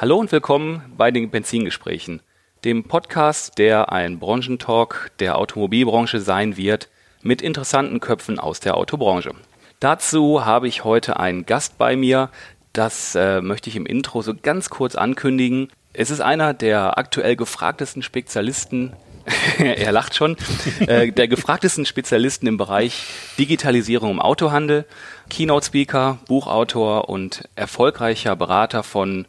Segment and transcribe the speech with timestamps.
[0.00, 2.22] Hallo und willkommen bei den Benzingesprächen,
[2.64, 6.88] dem Podcast, der ein Branchentalk der Automobilbranche sein wird,
[7.20, 9.32] mit interessanten Köpfen aus der Autobranche.
[9.78, 12.30] Dazu habe ich heute einen Gast bei mir,
[12.72, 15.68] das äh, möchte ich im Intro so ganz kurz ankündigen.
[15.92, 18.94] Es ist einer der aktuell gefragtesten Spezialisten
[19.58, 20.36] er lacht schon,
[20.80, 23.04] äh, der gefragtesten Spezialisten im Bereich
[23.38, 24.86] Digitalisierung im Autohandel,
[25.28, 29.26] Keynote-Speaker, Buchautor und erfolgreicher Berater von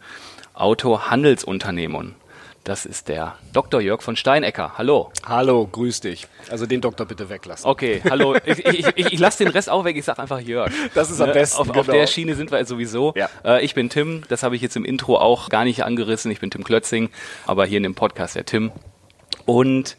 [0.54, 2.16] Autohandelsunternehmen.
[2.64, 3.82] Das ist der Dr.
[3.82, 4.74] Jörg von Steinecker.
[4.78, 5.12] Hallo.
[5.26, 6.28] Hallo, grüß dich.
[6.52, 7.68] Also den Doktor bitte weglassen.
[7.68, 8.36] Okay, hallo.
[8.46, 9.98] Ich, ich, ich, ich lasse den Rest auch weg.
[9.98, 10.72] Ich sage einfach Jörg.
[10.94, 11.60] Das ist am ne, besten.
[11.60, 11.80] Auf, genau.
[11.80, 13.14] auf der Schiene sind wir sowieso.
[13.16, 13.30] Ja.
[13.44, 14.24] Äh, ich bin Tim.
[14.28, 16.30] Das habe ich jetzt im Intro auch gar nicht angerissen.
[16.30, 17.10] Ich bin Tim Klötzing,
[17.48, 18.72] aber hier in dem Podcast der Tim.
[19.46, 19.98] Und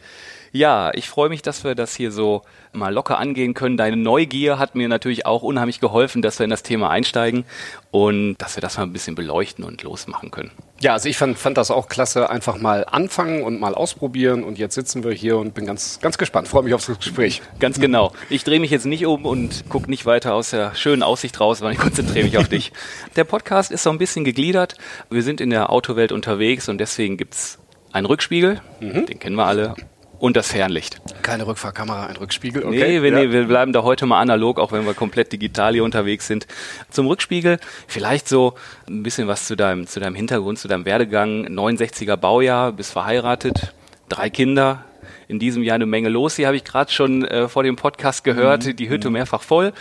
[0.52, 3.78] ja, ich freue mich, dass wir das hier so mal locker angehen können.
[3.78, 7.44] Deine Neugier hat mir natürlich auch unheimlich geholfen, dass wir in das Thema einsteigen
[7.90, 10.50] und dass wir das mal ein bisschen beleuchten und losmachen können.
[10.80, 14.58] Ja, also ich fand, fand das auch klasse, einfach mal anfangen und mal ausprobieren und
[14.58, 17.40] jetzt sitzen wir hier und bin ganz, ganz gespannt, freue mich aufs Gespräch.
[17.58, 18.12] Ganz genau.
[18.28, 21.58] Ich drehe mich jetzt nicht um und gucke nicht weiter aus der schönen Aussicht raus,
[21.58, 22.72] sondern ich konzentriere mich auf dich.
[23.16, 24.74] Der Podcast ist so ein bisschen gegliedert.
[25.08, 27.58] Wir sind in der Autowelt unterwegs und deswegen gibt's
[27.92, 29.06] einen Rückspiegel, mhm.
[29.06, 29.74] den kennen wir alle,
[30.22, 31.00] und das Fernlicht.
[31.22, 32.64] Keine Rückfahrkamera, ein Rückspiegel?
[32.64, 32.76] Okay.
[32.76, 33.18] Nee, wir, ja.
[33.18, 36.46] nee, wir bleiben da heute mal analog, auch wenn wir komplett digital hier unterwegs sind.
[36.90, 38.54] Zum Rückspiegel vielleicht so
[38.88, 41.48] ein bisschen was zu deinem, zu deinem Hintergrund, zu deinem Werdegang.
[41.48, 43.74] 69er Baujahr, bist verheiratet,
[44.08, 44.84] drei Kinder,
[45.26, 46.36] in diesem Jahr eine Menge los.
[46.36, 48.76] Hier habe ich gerade schon äh, vor dem Podcast gehört, mhm.
[48.76, 49.14] die Hütte mhm.
[49.14, 49.72] mehrfach voll.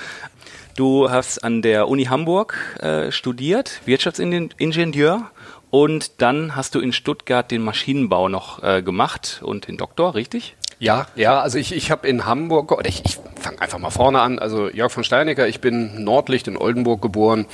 [0.76, 5.30] Du hast an der Uni Hamburg äh, studiert, Wirtschaftsingenieur
[5.72, 10.56] und dann hast du in Stuttgart den Maschinenbau noch äh, gemacht und den Doktor, richtig?
[10.81, 14.19] Ja, ja, also ich, ich habe in Hamburg, oder ich, ich fange einfach mal vorne
[14.19, 17.46] an, also Jörg von Steinecker, ich bin Nordlicht in Oldenburg geboren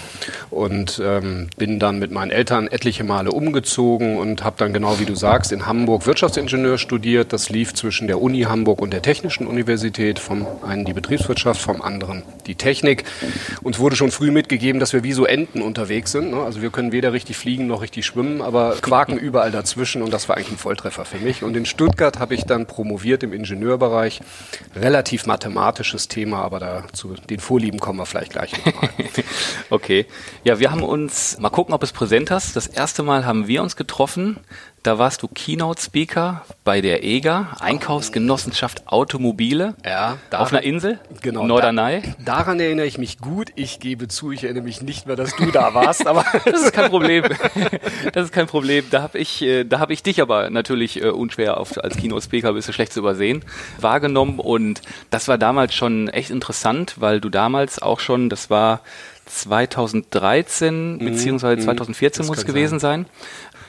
[0.50, 5.06] und ähm, bin dann mit meinen Eltern etliche Male umgezogen und habe dann genau wie
[5.06, 7.34] du sagst in Hamburg Wirtschaftsingenieur studiert.
[7.34, 11.82] Das lief zwischen der Uni Hamburg und der Technischen Universität, vom einen die Betriebswirtschaft, vom
[11.82, 13.04] anderen die Technik.
[13.62, 16.32] Uns wurde schon früh mitgegeben, dass wir wie so Enten unterwegs sind.
[16.32, 16.42] Ne?
[16.42, 20.30] Also wir können weder richtig fliegen noch richtig schwimmen, aber quaken überall dazwischen und das
[20.30, 21.44] war eigentlich ein Volltreffer für mich.
[21.44, 24.22] Und in Stuttgart habe ich dann promoviert studiert im Ingenieurbereich.
[24.76, 28.90] Relativ mathematisches Thema, aber dazu den Vorlieben kommen wir vielleicht gleich nochmal.
[29.70, 30.06] okay.
[30.44, 32.56] Ja, wir haben uns, mal gucken, ob es präsent hast.
[32.56, 34.38] Das erste Mal haben wir uns getroffen
[34.84, 41.46] da warst du Keynote-Speaker bei der EGA, Einkaufsgenossenschaft Automobile, ja, daran, auf einer Insel, genau,
[41.46, 42.02] Norderney.
[42.20, 43.50] Da, daran erinnere ich mich gut.
[43.56, 46.74] Ich gebe zu, ich erinnere mich nicht mehr, dass du da warst, aber das ist
[46.74, 47.24] kein Problem.
[48.14, 48.86] Das ist kein Problem.
[48.90, 52.54] Da habe ich, äh, da habe ich dich aber natürlich äh, unschwer auf, als Keynote-Speaker
[52.54, 53.44] bist du schlecht zu übersehen
[53.80, 58.82] wahrgenommen und das war damals schon echt interessant, weil du damals auch schon, das war
[59.26, 62.28] 2013 mhm, beziehungsweise 2014 mhm.
[62.28, 63.12] muss es gewesen sein, sein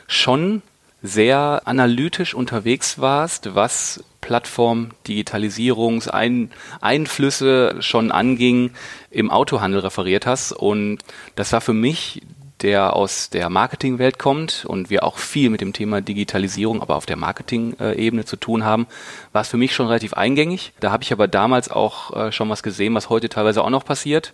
[0.08, 0.62] schon
[1.02, 8.72] sehr analytisch unterwegs warst, was Plattform, Digitalisierungseinflüsse schon anging,
[9.10, 10.52] im Autohandel referiert hast.
[10.52, 10.98] Und
[11.36, 12.22] das war für mich,
[12.62, 17.06] der aus der Marketingwelt kommt und wir auch viel mit dem Thema Digitalisierung, aber auf
[17.06, 18.88] der Marketing-Ebene zu tun haben,
[19.32, 20.72] war es für mich schon relativ eingängig.
[20.80, 23.84] Da habe ich aber damals auch äh, schon was gesehen, was heute teilweise auch noch
[23.84, 24.32] passiert.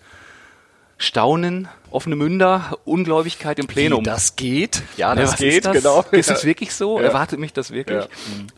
[0.97, 4.01] Staunen, offene Münder, Ungläubigkeit im Plenum.
[4.01, 4.83] Wie das geht?
[4.97, 5.73] Ja, das ja, geht, das?
[5.73, 6.05] genau.
[6.13, 6.99] Ist es wirklich so?
[6.99, 7.07] Ja.
[7.07, 8.05] Erwartet mich das wirklich?
[8.05, 8.09] Ja.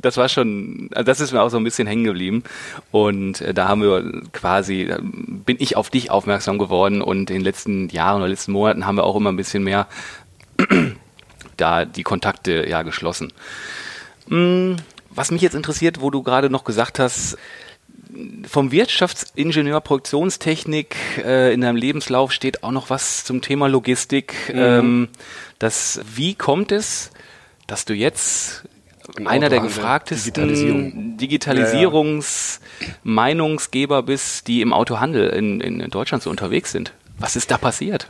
[0.02, 2.44] Das war schon, also das ist mir auch so ein bisschen hängen geblieben.
[2.90, 7.42] Und äh, da haben wir quasi, bin ich auf dich aufmerksam geworden und in den
[7.42, 9.86] letzten Jahren oder letzten Monaten haben wir auch immer ein bisschen mehr
[11.56, 13.32] da die Kontakte ja geschlossen.
[14.28, 14.76] Hm,
[15.10, 17.38] was mich jetzt interessiert, wo du gerade noch gesagt hast,
[18.48, 24.34] vom Wirtschaftsingenieur Produktionstechnik äh, in deinem Lebenslauf steht auch noch was zum Thema Logistik.
[24.52, 24.58] Mhm.
[24.58, 25.08] Ähm,
[25.58, 27.10] das, wie kommt es,
[27.66, 28.64] dass du jetzt
[29.16, 31.16] Im einer der gefragtesten Digitalisierung.
[31.16, 36.92] Digitalisierungsmeinungsgeber bist, die im Autohandel in, in Deutschland so unterwegs sind?
[37.18, 38.08] Was ist da passiert?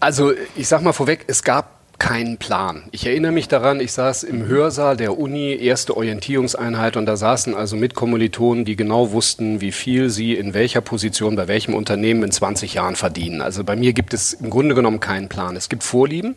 [0.00, 2.82] Also ich sag mal vorweg, es gab keinen Plan.
[2.90, 7.54] Ich erinnere mich daran, ich saß im Hörsaal der Uni, erste Orientierungseinheit und da saßen
[7.54, 12.32] also Mitkommilitonen, die genau wussten, wie viel sie in welcher Position bei welchem Unternehmen in
[12.32, 13.40] 20 Jahren verdienen.
[13.40, 15.54] Also bei mir gibt es im Grunde genommen keinen Plan.
[15.54, 16.34] Es gibt Vorlieben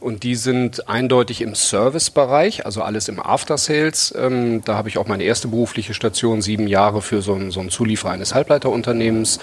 [0.00, 4.14] und die sind eindeutig im Servicebereich, also alles im After Sales.
[4.16, 7.60] Ähm, da habe ich auch meine erste berufliche Station, sieben Jahre für so einen, so
[7.60, 9.40] einen Zulieferer eines Halbleiterunternehmens.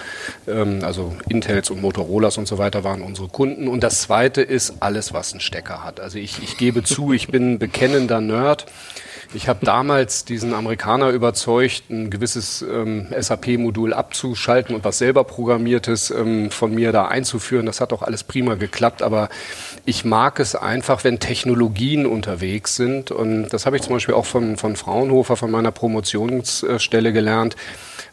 [0.48, 3.68] Ähm, also Intels und Motorolas und so weiter waren unsere Kunden.
[3.68, 6.00] Und das zweite ist alles, was einen Stecker hat.
[6.00, 8.66] Also ich, ich gebe zu, ich bin bekennender Nerd.
[9.34, 16.12] Ich habe damals diesen Amerikaner überzeugt, ein gewisses ähm, SAP-Modul abzuschalten und was selber programmiertes
[16.12, 17.66] ähm, von mir da einzuführen.
[17.66, 19.30] Das hat auch alles prima geklappt, aber
[19.88, 23.10] ich mag es einfach, wenn Technologien unterwegs sind.
[23.10, 27.56] Und das habe ich zum Beispiel auch von, von Fraunhofer, von meiner Promotionsstelle gelernt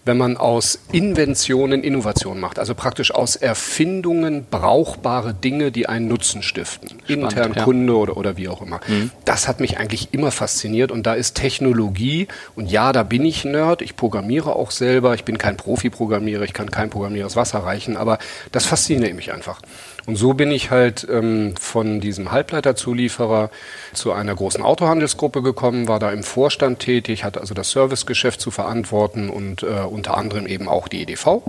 [0.04, 6.42] wenn man aus Inventionen Innovation macht, also praktisch aus Erfindungen brauchbare Dinge, die einen Nutzen
[6.42, 7.64] stiften, Spannend, intern ja.
[7.64, 8.80] Kunde oder, oder wie auch immer.
[8.86, 9.10] Mhm.
[9.24, 13.44] Das hat mich eigentlich immer fasziniert und da ist Technologie und ja, da bin ich
[13.44, 17.60] Nerd, ich programmiere auch selber, ich bin kein Profi-Programmierer, ich kann kein Programmierer das Wasser
[17.60, 18.18] reichen, aber
[18.52, 19.60] das fasziniert mich einfach.
[20.06, 23.50] Und so bin ich halt ähm, von diesem Halbleiterzulieferer
[23.94, 28.50] zu einer großen Autohandelsgruppe gekommen, war da im Vorstand tätig, hatte also das Servicegeschäft zu
[28.50, 31.42] verantworten und äh, unter anderem eben auch die EDV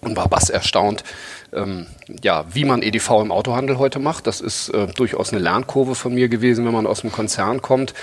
[0.00, 1.02] und war bass erstaunt,
[1.52, 1.86] ähm,
[2.22, 4.26] ja, wie man EDV im Autohandel heute macht.
[4.26, 7.94] Das ist äh, durchaus eine Lernkurve von mir gewesen, wenn man aus dem Konzern kommt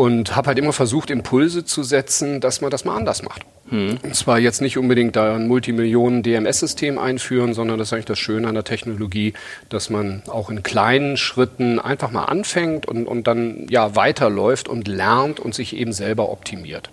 [0.00, 3.42] und habe halt immer versucht, Impulse zu setzen, dass man das mal anders macht.
[3.68, 3.98] Hm.
[4.02, 8.18] Und zwar jetzt nicht unbedingt da ein Multimillionen DMS-System einführen, sondern das ist eigentlich das
[8.18, 9.34] Schöne an der Technologie,
[9.68, 14.88] dass man auch in kleinen Schritten einfach mal anfängt und, und dann ja weiterläuft und
[14.88, 16.90] lernt und sich eben selber optimiert.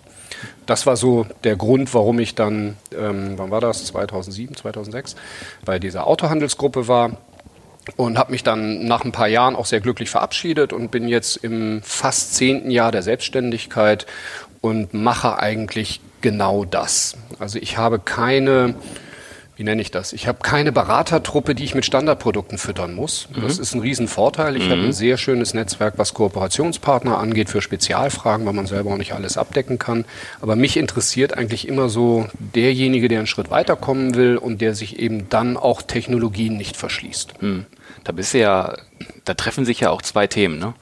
[0.66, 5.16] Das war so der Grund, warum ich dann, ähm, wann war das, 2007, 2006,
[5.64, 7.16] bei dieser Autohandelsgruppe war
[7.96, 11.36] und habe mich dann nach ein paar Jahren auch sehr glücklich verabschiedet und bin jetzt
[11.36, 14.06] im fast zehnten Jahr der Selbstständigkeit
[14.60, 17.16] und mache eigentlich genau das.
[17.38, 18.74] Also ich habe keine
[19.58, 20.12] wie nenne ich das?
[20.12, 23.28] Ich habe keine Beratertruppe, die ich mit Standardprodukten füttern muss.
[23.34, 23.42] Mhm.
[23.42, 24.56] Das ist ein Riesenvorteil.
[24.56, 24.70] Ich mhm.
[24.70, 29.14] habe ein sehr schönes Netzwerk, was Kooperationspartner angeht für Spezialfragen, weil man selber auch nicht
[29.14, 30.04] alles abdecken kann.
[30.40, 35.00] Aber mich interessiert eigentlich immer so derjenige, der einen Schritt weiterkommen will und der sich
[35.00, 37.42] eben dann auch Technologien nicht verschließt.
[37.42, 37.66] Mhm.
[38.08, 38.74] Da bist du ja,
[39.26, 40.72] da treffen sich ja auch zwei Themen, ne?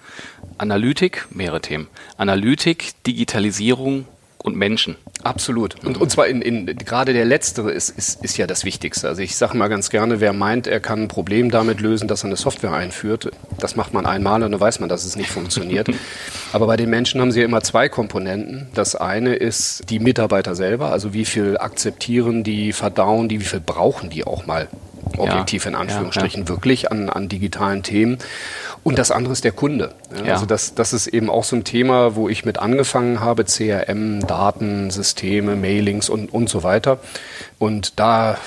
[0.59, 1.89] Analytik, mehrere Themen.
[2.17, 4.05] Analytik, Digitalisierung
[4.39, 4.95] und Menschen.
[5.25, 5.75] Absolut.
[5.85, 9.09] Und, und zwar in, in gerade der letztere ist, ist, ist ja das Wichtigste.
[9.09, 12.23] Also ich sage mal ganz gerne, wer meint, er kann ein Problem damit lösen, dass
[12.23, 13.29] er eine Software einführt,
[13.59, 15.89] das macht man einmal und dann weiß man, dass es nicht funktioniert.
[16.53, 18.69] Aber bei den Menschen haben sie ja immer zwei Komponenten.
[18.73, 23.59] Das eine ist die Mitarbeiter selber, also wie viel akzeptieren die, verdauen die, wie viel
[23.59, 24.69] brauchen die auch mal
[25.17, 26.49] objektiv ja, in Anführungsstrichen ja, ja.
[26.49, 28.19] wirklich an, an digitalen Themen.
[28.83, 29.95] Und das andere ist der Kunde.
[30.27, 34.25] Also das, das ist eben auch so ein Thema, wo ich mit angefangen habe, CRM,
[34.27, 36.99] Daten, Systeme, Mailings und, und so weiter.
[37.59, 38.39] Und da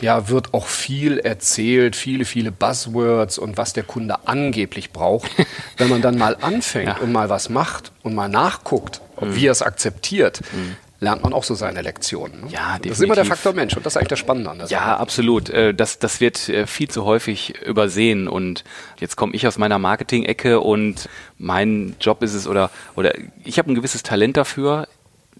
[0.00, 5.30] ja, wird auch viel erzählt, viele, viele Buzzwords und was der Kunde angeblich braucht.
[5.76, 9.34] Wenn man dann mal anfängt und mal was macht und mal nachguckt, mhm.
[9.34, 12.40] wie er es akzeptiert, mhm lernt man auch so seine Lektionen.
[12.40, 12.46] Ne?
[12.50, 12.90] Ja, definitiv.
[12.90, 14.80] Das ist immer der Faktor Mensch und das ist eigentlich das Spannende an der Ja,
[14.80, 14.96] Sache.
[14.98, 15.50] absolut.
[15.50, 18.64] Äh, das, das wird äh, viel zu häufig übersehen und
[18.98, 21.08] jetzt komme ich aus meiner Marketing-Ecke und
[21.38, 23.12] mein Job ist es oder, oder
[23.44, 24.88] ich habe ein gewisses Talent dafür,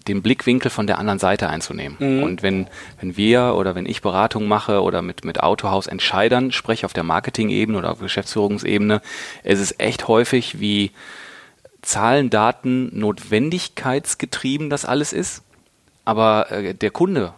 [0.07, 1.97] den Blickwinkel von der anderen Seite einzunehmen.
[1.99, 2.23] Mhm.
[2.23, 2.67] Und wenn,
[3.01, 7.77] wenn wir oder wenn ich Beratung mache oder mit, mit Autohaus-Entscheidern spreche auf der Marketing-Ebene
[7.77, 9.01] oder auf Geschäftsführungsebene,
[9.43, 10.91] es ist echt häufig, wie
[11.81, 15.43] Zahlen, Daten, Notwendigkeitsgetrieben das alles ist
[16.05, 17.33] aber äh, der Kunde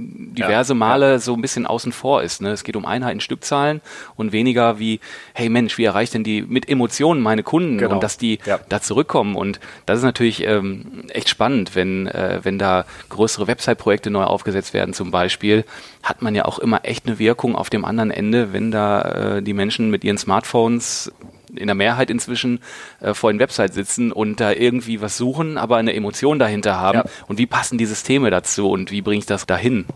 [0.00, 1.18] diverse ja, Male ja.
[1.18, 2.40] so ein bisschen außen vor ist.
[2.40, 2.50] Ne?
[2.50, 3.80] Es geht um Einheiten, Stückzahlen
[4.16, 5.00] und weniger wie,
[5.34, 7.94] hey Mensch, wie erreicht denn die mit Emotionen meine Kunden genau.
[7.94, 8.58] und dass die ja.
[8.68, 9.36] da zurückkommen.
[9.36, 14.74] Und das ist natürlich ähm, echt spannend, wenn, äh, wenn da größere Website-Projekte neu aufgesetzt
[14.74, 15.64] werden zum Beispiel,
[16.02, 19.02] hat man ja auch immer echt eine Wirkung auf dem anderen Ende, wenn da
[19.36, 21.12] äh, die Menschen mit ihren Smartphones
[21.56, 22.60] in der Mehrheit inzwischen
[23.00, 26.98] äh, vor den Websites sitzen und da irgendwie was suchen, aber eine Emotion dahinter haben.
[26.98, 27.04] Ja.
[27.26, 29.86] Und wie passen die Systeme dazu und wie bringe ich das dahin?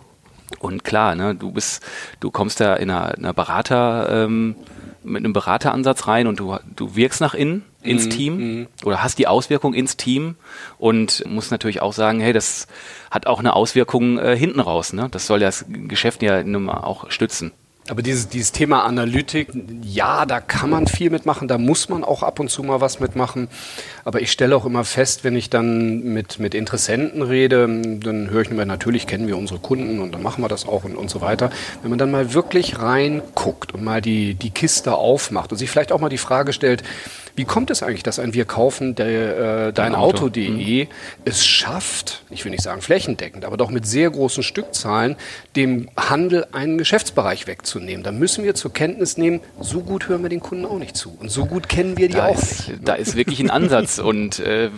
[0.59, 1.85] Und klar, ne, du bist,
[2.21, 4.57] du kommst da in einer, einer Berater, ähm,
[5.05, 8.69] mit einem Berateransatz rein und du, du wirkst nach innen ins mhm, Team mhm.
[8.85, 10.37] oder hast die Auswirkung ins Team
[10.79, 12.67] und musst natürlich auch sagen, hey, das
[13.11, 14.93] hat auch eine Auswirkung äh, hinten raus.
[14.93, 15.09] Ne?
[15.11, 17.53] Das soll das Geschäft ja auch stützen.
[17.89, 19.49] Aber dieses, dieses Thema Analytik,
[19.83, 22.99] ja, da kann man viel mitmachen, da muss man auch ab und zu mal was
[22.99, 23.49] mitmachen.
[24.05, 28.41] Aber ich stelle auch immer fest, wenn ich dann mit, mit Interessenten rede, dann höre
[28.41, 31.11] ich immer, natürlich kennen wir unsere Kunden und dann machen wir das auch und, und
[31.11, 31.51] so weiter.
[31.83, 35.93] Wenn man dann mal wirklich reinguckt und mal die, die Kiste aufmacht und sich vielleicht
[35.93, 36.83] auch mal die Frage stellt,
[37.37, 40.63] wie kommt es eigentlich, dass ein Wir kaufen der, äh, dein Auto.de Auto.
[40.63, 40.87] mhm.
[41.25, 45.17] es schafft, ich will nicht sagen flächendeckend, aber doch mit sehr großen Stückzahlen,
[45.57, 48.05] dem Handel einen Geschäftsbereich wegzunehmen?
[48.05, 51.17] Da müssen wir zur Kenntnis nehmen, so gut hören wir den Kunden auch nicht zu.
[51.19, 52.81] Und so gut kennen wir die da auch ist, nicht.
[52.89, 53.99] Da ist wirklich ein Ansatz.
[54.05, 54.71] und äh,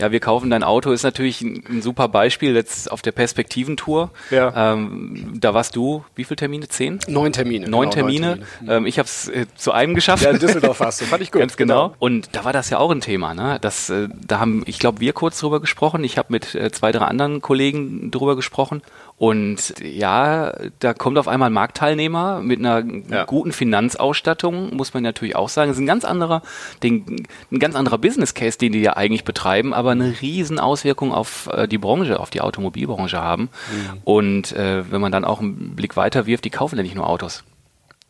[0.00, 4.10] ja, wir kaufen dein Auto ist natürlich ein, ein super Beispiel jetzt auf der Perspektiventour.
[4.30, 4.72] Ja.
[4.72, 6.68] Ähm, da warst du, wie viele Termine?
[6.68, 6.98] Zehn?
[7.08, 7.68] Neun Termine.
[7.68, 8.26] Neun genau, Termine.
[8.26, 8.76] Neun Termine.
[8.76, 10.24] Ähm, ich habe es äh, zu einem geschafft.
[10.24, 11.04] Ja, in Düsseldorf hast du.
[11.04, 11.40] Fand ich gut.
[11.40, 11.63] Ganz genau.
[11.68, 11.94] Genau.
[11.98, 13.34] Und da war das ja auch ein Thema.
[13.34, 13.58] Ne?
[13.60, 16.04] Das, äh, da haben, ich glaube, wir kurz drüber gesprochen.
[16.04, 18.82] Ich habe mit äh, zwei, drei anderen Kollegen drüber gesprochen.
[19.16, 23.24] Und ja, da kommt auf einmal ein Marktteilnehmer mit einer ja.
[23.24, 25.70] guten Finanzausstattung, muss man natürlich auch sagen.
[25.70, 26.42] Das ist ein ganz anderer,
[26.82, 31.12] den, ein ganz anderer Business Case, den die ja eigentlich betreiben, aber eine riesen Auswirkung
[31.12, 33.42] auf äh, die Branche, auf die Automobilbranche haben.
[33.42, 34.00] Mhm.
[34.02, 37.08] Und äh, wenn man dann auch einen Blick weiter wirft, die kaufen ja nicht nur
[37.08, 37.44] Autos.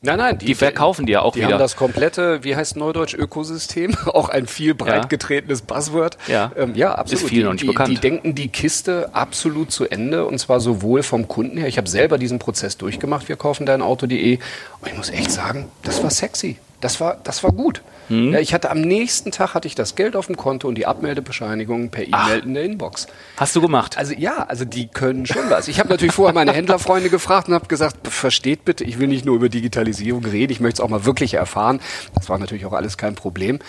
[0.04, 1.48] Nein, nein, die, die verkaufen die ja auch die wieder.
[1.48, 6.18] Die haben das komplette, wie heißt Neudeutsch, Ökosystem, auch ein viel breit getretenes Buzzword.
[6.26, 7.22] Ja, ähm, ja absolut.
[7.22, 7.90] Ist vielen noch nicht bekannt.
[7.90, 11.68] Die denken die Kiste absolut zu Ende und zwar sowohl vom Kunden her.
[11.68, 13.28] Ich habe selber diesen Prozess durchgemacht.
[13.28, 14.38] Wir kaufen dein Auto.de
[14.80, 16.58] und ich muss echt sagen, das war sexy.
[16.84, 17.80] Das war, das war gut.
[18.08, 18.34] Hm.
[18.34, 20.84] Ja, ich hatte am nächsten Tag hatte ich das Geld auf dem Konto und die
[20.84, 23.06] Abmeldebescheinigung per E-Mail in der Inbox.
[23.38, 23.96] Hast du gemacht?
[23.96, 25.68] Also ja, also die können schon was.
[25.68, 29.24] Ich habe natürlich vorher meine Händlerfreunde gefragt und habe gesagt, versteht bitte, ich will nicht
[29.24, 31.80] nur über Digitalisierung reden, ich möchte es auch mal wirklich erfahren.
[32.14, 33.60] Das war natürlich auch alles kein Problem.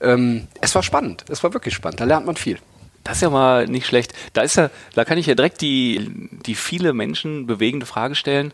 [0.00, 2.00] Ähm, es war spannend, es war wirklich spannend.
[2.00, 2.58] Da lernt man viel.
[3.04, 4.14] Das ist ja mal nicht schlecht.
[4.32, 6.10] Da ist ja, da kann ich ja direkt die,
[6.44, 8.52] die viele Menschen bewegende Frage stellen.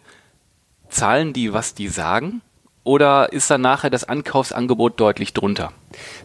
[0.90, 2.42] Zahlen die, was die sagen?
[2.84, 5.72] Oder ist dann nachher das Ankaufsangebot deutlich drunter?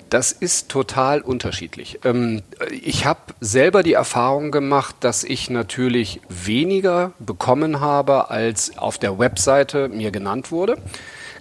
[0.10, 2.00] Das ist total unterschiedlich.
[2.04, 8.98] Ähm, ich habe selber die Erfahrung gemacht, dass ich natürlich weniger bekommen habe, als auf
[8.98, 10.78] der Webseite mir genannt wurde.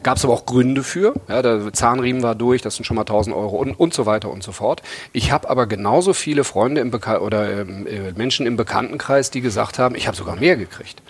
[0.03, 1.15] Gab es aber auch Gründe für.
[1.29, 4.31] Ja, der Zahnriemen war durch, das sind schon mal 1000 Euro und, und so weiter
[4.31, 4.83] und so fort.
[5.13, 9.41] Ich habe aber genauso viele Freunde im Beka oder ähm, äh, Menschen im Bekanntenkreis, die
[9.41, 11.01] gesagt haben, ich habe sogar mehr gekriegt.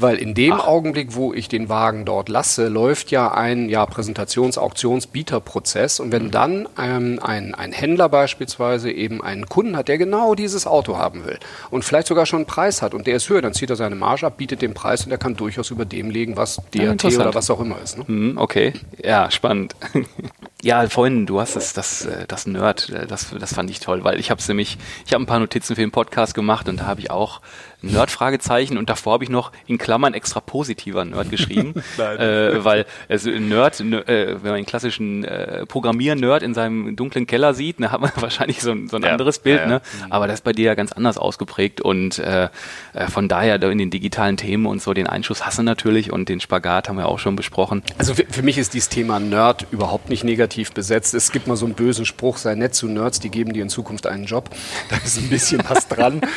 [0.00, 0.66] Weil in dem Ach.
[0.66, 6.00] Augenblick, wo ich den Wagen dort lasse, läuft ja ein ja, Präsentations-, Auktions-Bieterprozess.
[6.00, 6.30] Und wenn mhm.
[6.30, 11.24] dann ähm, ein, ein Händler beispielsweise eben einen Kunden hat, der genau dieses Auto haben
[11.24, 11.38] will
[11.70, 13.94] und vielleicht sogar schon einen Preis hat und der ist höher, dann zieht er seine
[13.94, 17.20] Marge ab, bietet den Preis und er kann durchaus über dem legen, was DRT ja,
[17.20, 17.98] oder was auch immer ist.
[17.98, 18.04] Ne?
[18.06, 19.76] Mhm, okay, ja, spannend.
[20.62, 24.04] Ja, vorhin, du hast das, das, äh, das Nerd, äh, das, das fand ich toll,
[24.04, 24.76] weil ich habe nämlich,
[25.06, 27.40] ich habe ein paar Notizen für den Podcast gemacht und da habe ich auch
[27.82, 33.30] Nerd-Fragezeichen und davor habe ich noch in Klammern extra positiver Nerd geschrieben, äh, weil also
[33.30, 38.00] Nerd, äh, wenn man einen klassischen äh, Programmier-Nerd in seinem dunklen Keller sieht, dann hat
[38.00, 39.68] man wahrscheinlich so ein, so ein ja, anderes Bild, ja, ja.
[39.68, 39.82] ne?
[40.10, 42.48] Aber das ist bei dir ja ganz anders ausgeprägt und äh,
[42.92, 46.40] äh von daher in den digitalen Themen und so den Einschuss hasse natürlich und den
[46.40, 47.82] Spagat haben wir auch schon besprochen.
[47.98, 51.14] Also für, für mich ist dieses Thema Nerd überhaupt nicht negativ besetzt.
[51.14, 53.68] Es gibt mal so einen bösen Spruch, sei nett zu Nerds, die geben dir in
[53.68, 54.50] Zukunft einen Job.
[54.88, 56.20] Da ist ein bisschen was dran.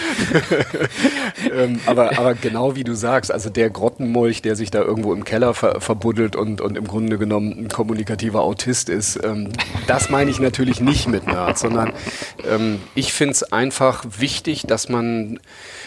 [1.54, 5.24] ähm, aber, aber genau wie du sagst, also der Grottenmolch, der sich da irgendwo im
[5.24, 9.50] Keller ver verbuddelt und, und im Grunde genommen ein kommunikativer Autist ist, ähm,
[9.88, 11.94] das meine ich natürlich nicht mit Nerds, sondern
[12.50, 15.40] ähm, ich finde es einfach wichtig, dass man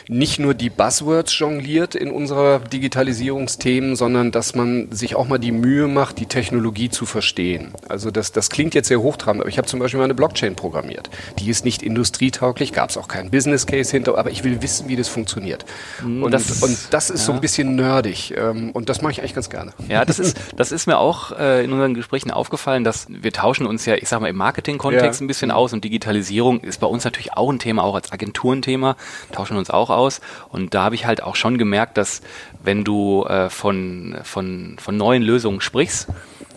[0.09, 5.53] nicht nur die Buzzwords jongliert in unserer Digitalisierungsthemen, sondern dass man sich auch mal die
[5.53, 7.73] Mühe macht, die Technologie zu verstehen.
[7.89, 10.55] Also das, das klingt jetzt sehr hochtrabend, aber ich habe zum Beispiel mal eine Blockchain
[10.55, 11.11] programmiert.
[11.39, 14.89] Die ist nicht industrietauglich, gab es auch keinen Business Case hinter, aber ich will wissen,
[14.89, 15.65] wie das funktioniert.
[16.03, 17.27] Mhm, und das, und das ist ja.
[17.27, 19.73] so ein bisschen nerdig ähm, und das mache ich eigentlich ganz gerne.
[19.89, 23.67] Ja, das ist, das ist mir auch äh, in unseren Gesprächen aufgefallen, dass wir tauschen
[23.67, 25.25] uns ja, ich sag mal, im Marketing-Kontext ja.
[25.25, 28.97] ein bisschen aus und Digitalisierung ist bei uns natürlich auch ein Thema, auch als Agenturenthema,
[29.33, 30.21] tauschen uns auch aus.
[30.51, 32.23] Und da habe ich halt auch schon gemerkt, dass
[32.63, 36.09] wenn du äh, von, von, von neuen Lösungen sprichst,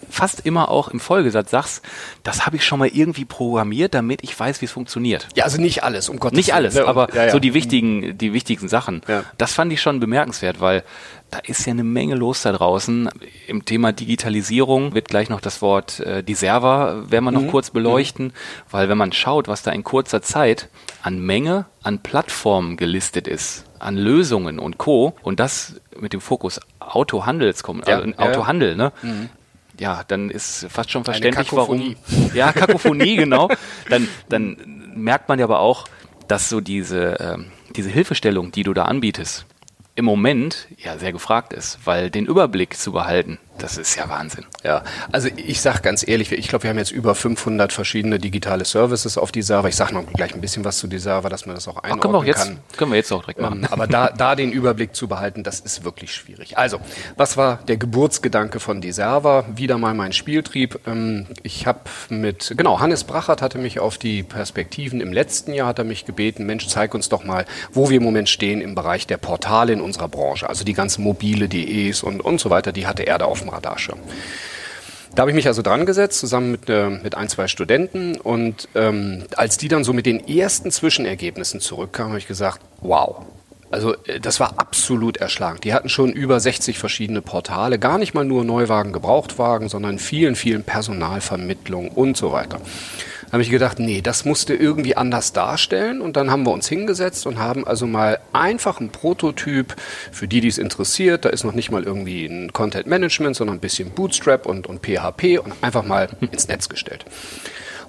[0.10, 1.84] fast immer auch im Folgesatz sagst,
[2.24, 5.28] das habe ich schon mal irgendwie programmiert, damit ich weiß, wie es funktioniert.
[5.36, 7.32] Ja, also nicht alles, um Gottes Nicht alles, aber ja, ja.
[7.32, 9.02] so die wichtigen, die wichtigsten Sachen.
[9.08, 9.24] Ja.
[9.38, 10.84] Das fand ich schon bemerkenswert, weil
[11.32, 13.10] da ist ja eine Menge los da draußen.
[13.48, 17.52] Im Thema Digitalisierung wird gleich noch das Wort äh, die Server, werden wir noch mhm.
[17.52, 18.32] kurz beleuchten, mhm.
[18.72, 20.70] weil wenn man schaut, was da in kurzer Zeit
[21.02, 25.14] an Menge an Plattformen gelistet ist, an Lösungen und Co.
[25.22, 28.92] und das mit dem Fokus Autohandelskom ja, also Autohandel, ne?
[29.02, 29.30] Mhm.
[29.80, 31.96] Ja, dann ist fast schon verständlich, warum.
[32.34, 33.50] Ja, Kakophonie, genau.
[33.90, 34.58] Dann, dann
[34.94, 35.86] merkt man ja aber auch,
[36.28, 37.38] dass so diese, äh,
[37.76, 39.46] diese Hilfestellung, die du da anbietest,
[39.96, 44.46] im Moment ja sehr gefragt ist, weil den Überblick zu behalten, das ist ja Wahnsinn.
[44.64, 48.66] Ja, also ich sage ganz ehrlich, ich glaube, wir haben jetzt über 500 verschiedene digitale
[48.66, 49.68] Services auf die Server.
[49.68, 52.00] Ich sage noch gleich ein bisschen was zu die Server, dass man das auch einordnen
[52.00, 52.60] Ach, können wir auch jetzt, kann.
[52.78, 53.64] Können wir jetzt auch direkt machen.
[53.64, 56.58] Ähm, aber da, da den Überblick zu behalten, das ist wirklich schwierig.
[56.58, 56.80] Also,
[57.16, 59.46] was war der Geburtsgedanke von die Server?
[59.56, 60.80] Wieder mal mein Spieltrieb.
[60.88, 65.68] Ähm, ich habe mit, genau, Hannes Brachert hatte mich auf die Perspektiven im letzten Jahr,
[65.68, 68.76] hat er mich gebeten, Mensch, zeig uns doch mal, wo wir im Moment stehen im
[68.76, 70.48] Bereich der Portale in unserer Branche.
[70.50, 73.49] Also die ganzen mobile DEs und, und so weiter, die hatte er da auf dem
[73.50, 74.00] Radarschirm.
[75.16, 78.18] Da habe ich mich also dran gesetzt, zusammen mit, äh, mit ein, zwei Studenten.
[78.18, 83.26] Und ähm, als die dann so mit den ersten Zwischenergebnissen zurückkamen, habe ich gesagt, wow.
[83.72, 85.64] Also äh, das war absolut erschlagend.
[85.64, 90.36] Die hatten schon über 60 verschiedene Portale, gar nicht mal nur Neuwagen, Gebrauchtwagen, sondern vielen,
[90.36, 92.62] vielen Personalvermittlungen und so weiter
[93.32, 96.02] habe ich gedacht, nee, das musste irgendwie anders darstellen.
[96.02, 99.76] Und dann haben wir uns hingesetzt und haben also mal einfach einen Prototyp
[100.12, 101.26] für die, die es interessiert.
[101.26, 104.86] Da ist noch nicht mal irgendwie ein Content Management, sondern ein bisschen Bootstrap und, und
[104.86, 107.06] PHP und einfach mal ins Netz gestellt.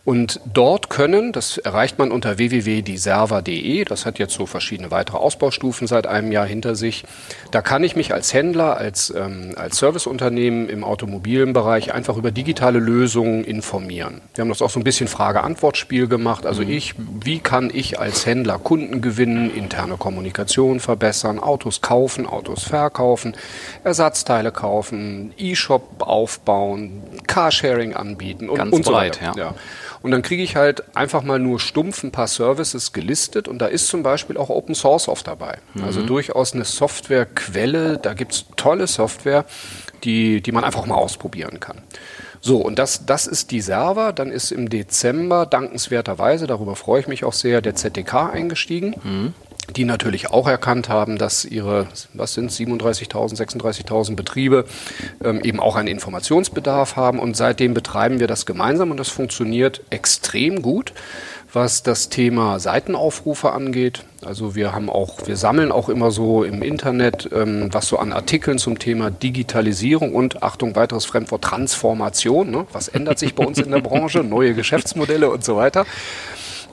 [0.04, 5.86] Und dort können, das erreicht man unter www.dieserver.de, das hat jetzt so verschiedene weitere Ausbaustufen
[5.86, 7.04] seit einem Jahr hinter sich,
[7.50, 12.30] da kann ich mich als Händler, als, ähm, als Serviceunternehmen im automobilen Bereich einfach über
[12.30, 14.20] digitale Lösungen informieren.
[14.34, 16.46] Wir haben das auch so ein bisschen Frage-Antwort-Spiel gemacht.
[16.46, 16.70] Also mhm.
[16.70, 23.34] ich, wie kann ich als Händler Kunden gewinnen, interne Kommunikation verbessern, Autos kaufen, Autos verkaufen,
[23.84, 29.24] Ersatzteile kaufen, E-Shop aufbauen, Carsharing anbieten und, Ganz und so weiter.
[29.24, 29.34] Ja.
[29.36, 29.54] ja.
[30.02, 33.66] Und dann kriege ich halt einfach mal nur stumpf ein paar Services gelistet und da
[33.66, 35.58] ist zum Beispiel auch Open Source oft dabei.
[35.74, 35.84] Mhm.
[35.84, 39.44] Also durchaus eine Softwarequelle, da gibt es tolle Software,
[40.04, 41.82] die, die man einfach mal ausprobieren kann.
[42.40, 44.14] So, und das, das ist die Server.
[44.14, 48.94] Dann ist im Dezember dankenswerterweise, darüber freue ich mich auch sehr, der ZDK eingestiegen.
[49.02, 49.34] Mhm
[49.76, 54.64] die natürlich auch erkannt haben, dass ihre, was sind 37.000, 36.000 Betriebe
[55.22, 57.18] ähm, eben auch einen Informationsbedarf haben.
[57.18, 60.92] Und seitdem betreiben wir das gemeinsam und das funktioniert extrem gut,
[61.52, 64.04] was das Thema Seitenaufrufe angeht.
[64.24, 68.12] Also wir haben auch, wir sammeln auch immer so im Internet, ähm, was so an
[68.12, 72.50] Artikeln zum Thema Digitalisierung und Achtung, weiteres Fremdwort Transformation.
[72.50, 72.66] Ne?
[72.72, 74.18] Was ändert sich bei uns in der Branche?
[74.24, 75.86] Neue Geschäftsmodelle und so weiter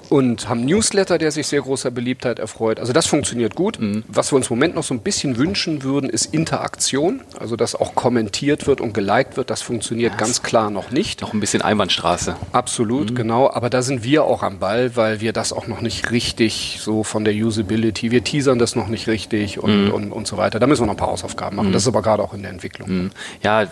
[0.10, 2.80] und haben Newsletter, der sich sehr großer Beliebtheit erfreut.
[2.80, 3.80] Also das funktioniert gut.
[3.80, 4.04] Mhm.
[4.08, 7.76] Was wir uns im Moment noch so ein bisschen wünschen würden, ist Interaktion, also dass
[7.76, 9.50] auch kommentiert wird und geliked wird.
[9.50, 11.22] Das funktioniert ja, ganz klar noch nicht.
[11.22, 12.36] Noch ein bisschen Einbahnstraße.
[12.52, 13.16] Absolut, mhm.
[13.16, 13.50] genau.
[13.50, 17.04] Aber da sind wir auch am Ball, weil wir das auch noch nicht richtig so
[17.04, 19.92] von der Usability, wir teasern das noch nicht richtig und, mhm.
[19.92, 20.60] und, und so weiter.
[20.60, 21.70] Da müssen wir noch ein paar Hausaufgaben machen.
[21.70, 21.74] Mhm.
[21.74, 22.90] Das ist aber gerade auch in der Entwicklung.
[22.90, 23.12] Mhm.
[23.44, 23.68] Ja,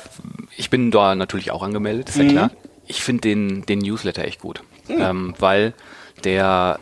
[0.58, 2.30] ich bin da natürlich auch angemeldet, ist ja mhm.
[2.30, 2.52] klar.
[2.88, 5.74] Ich finde den, den Newsletter echt gut, ähm, weil
[6.24, 6.80] der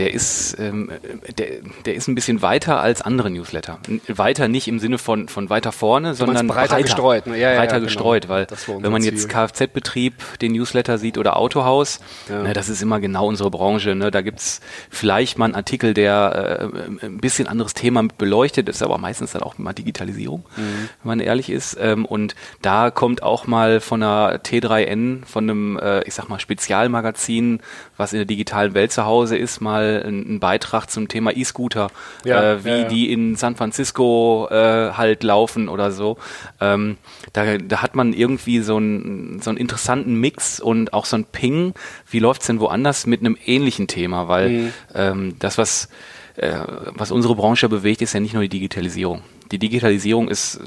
[0.00, 0.90] der ist, ähm,
[1.36, 3.78] der, der ist ein bisschen weiter als andere Newsletter.
[4.08, 7.26] Weiter nicht im Sinne von, von weiter vorne, sondern breiter, breiter gestreut.
[7.26, 7.38] Ne?
[7.38, 7.86] Ja, ja, breiter ja, genau.
[7.86, 8.46] gestreut, weil
[8.78, 12.42] wenn man jetzt Kfz-Betrieb, den Newsletter sieht oder Autohaus, ja.
[12.42, 13.94] ne, das ist immer genau unsere Branche.
[13.94, 14.10] Ne?
[14.10, 16.70] Da gibt's vielleicht mal einen Artikel, der
[17.02, 20.88] äh, ein bisschen anderes Thema beleuchtet, das ist aber meistens dann auch mal Digitalisierung, mhm.
[21.02, 21.76] wenn man ehrlich ist.
[21.78, 26.40] Ähm, und da kommt auch mal von einer T3N, von einem, äh, ich sag mal,
[26.40, 27.60] Spezialmagazin,
[27.98, 31.90] was in der digitalen Welt zu Hause ist, mal einen Beitrag zum Thema E-Scooter,
[32.24, 32.88] ja, äh, wie ja, ja.
[32.88, 36.16] die in San Francisco äh, halt laufen oder so.
[36.60, 36.96] Ähm,
[37.32, 41.24] da, da hat man irgendwie so einen, so einen interessanten Mix und auch so ein
[41.24, 41.74] Ping.
[42.08, 44.28] Wie läuft's denn woanders mit einem ähnlichen Thema?
[44.28, 44.72] Weil mhm.
[44.94, 45.88] ähm, das, was,
[46.36, 46.58] äh,
[46.94, 49.22] was unsere Branche bewegt, ist ja nicht nur die Digitalisierung.
[49.52, 50.60] Die Digitalisierung ist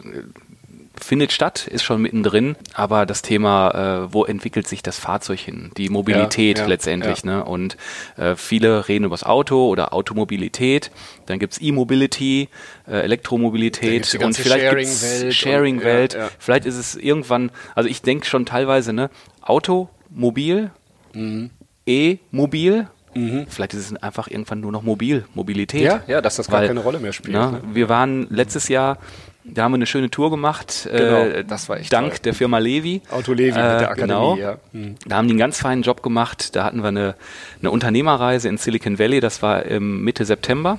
[1.03, 5.71] findet statt, ist schon mittendrin, aber das Thema, äh, wo entwickelt sich das Fahrzeug hin?
[5.77, 7.23] Die Mobilität ja, ja, letztendlich.
[7.23, 7.37] Ja.
[7.37, 7.45] Ne?
[7.45, 7.77] Und
[8.17, 10.91] äh, viele reden über das Auto oder Automobilität.
[11.25, 12.49] Dann gibt's E-Mobility,
[12.87, 15.33] äh, Elektromobilität und vielleicht Sharing-Welt.
[15.33, 16.17] Sharing-Welt.
[16.39, 19.09] Vielleicht ist es irgendwann, also ich denke schon teilweise, ne,
[19.41, 20.71] Auto, mobil,
[21.13, 21.49] mhm.
[21.85, 23.45] E-mobil, Mhm.
[23.47, 25.83] Vielleicht ist es einfach irgendwann nur noch mobil, Mobilität.
[25.83, 27.33] Ja, ja, dass das gar Weil, keine Rolle mehr spielt.
[27.33, 27.61] Ne, ne?
[27.71, 28.97] Wir waren letztes Jahr
[29.45, 30.87] da haben wir eine schöne Tour gemacht.
[30.89, 32.19] Genau, äh, das war echt Dank toll.
[32.25, 33.01] der Firma Levi.
[33.09, 34.35] Auto Levi äh, mit der Akademie, genau.
[34.37, 34.57] ja.
[34.71, 34.95] Mhm.
[35.05, 36.55] Da haben die einen ganz feinen Job gemacht.
[36.55, 37.15] Da hatten wir eine,
[37.59, 39.19] eine Unternehmerreise in Silicon Valley.
[39.19, 40.77] Das war im Mitte September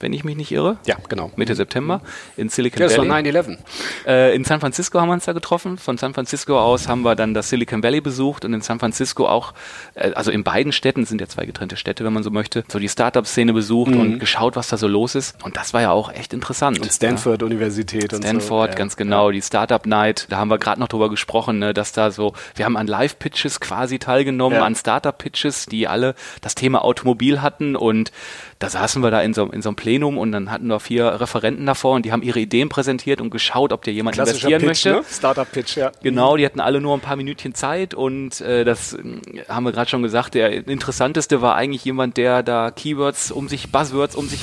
[0.00, 0.76] wenn ich mich nicht irre.
[0.86, 1.30] Ja, genau.
[1.36, 2.02] Mitte September
[2.36, 3.32] in Silicon ja, Valley.
[3.32, 3.58] Das war 9-11.
[4.06, 5.78] Äh, in San Francisco haben wir uns da getroffen.
[5.78, 9.26] Von San Francisco aus haben wir dann das Silicon Valley besucht und in San Francisco
[9.26, 9.54] auch,
[9.94, 12.78] äh, also in beiden Städten, sind ja zwei getrennte Städte, wenn man so möchte, so
[12.78, 14.00] die Startup-Szene besucht mhm.
[14.00, 15.42] und geschaut, was da so los ist.
[15.42, 16.78] Und das war ja auch echt interessant.
[16.80, 18.18] Und Stanford-Universität ja.
[18.18, 18.78] und Stanford, so.
[18.78, 19.30] ganz genau.
[19.30, 22.66] Die Startup Night, da haben wir gerade noch drüber gesprochen, ne, dass da so, wir
[22.66, 28.12] haben an Live-Pitches quasi teilgenommen, an Startup-Pitches, die alle das Thema Automobil hatten und
[28.58, 31.20] da saßen wir da in so, in so einem Plenum und dann hatten wir vier
[31.20, 34.68] Referenten davor und die haben ihre Ideen präsentiert und geschaut, ob dir jemand investieren Pitch,
[34.68, 34.90] möchte.
[34.92, 35.02] Ne?
[35.10, 35.92] Startup-Pitch, ja.
[36.02, 39.02] Genau, die hatten alle nur ein paar Minütchen Zeit und äh, das äh,
[39.48, 43.70] haben wir gerade schon gesagt, der interessanteste war eigentlich jemand, der da Keywords um sich,
[43.70, 44.40] Buzzwords um sich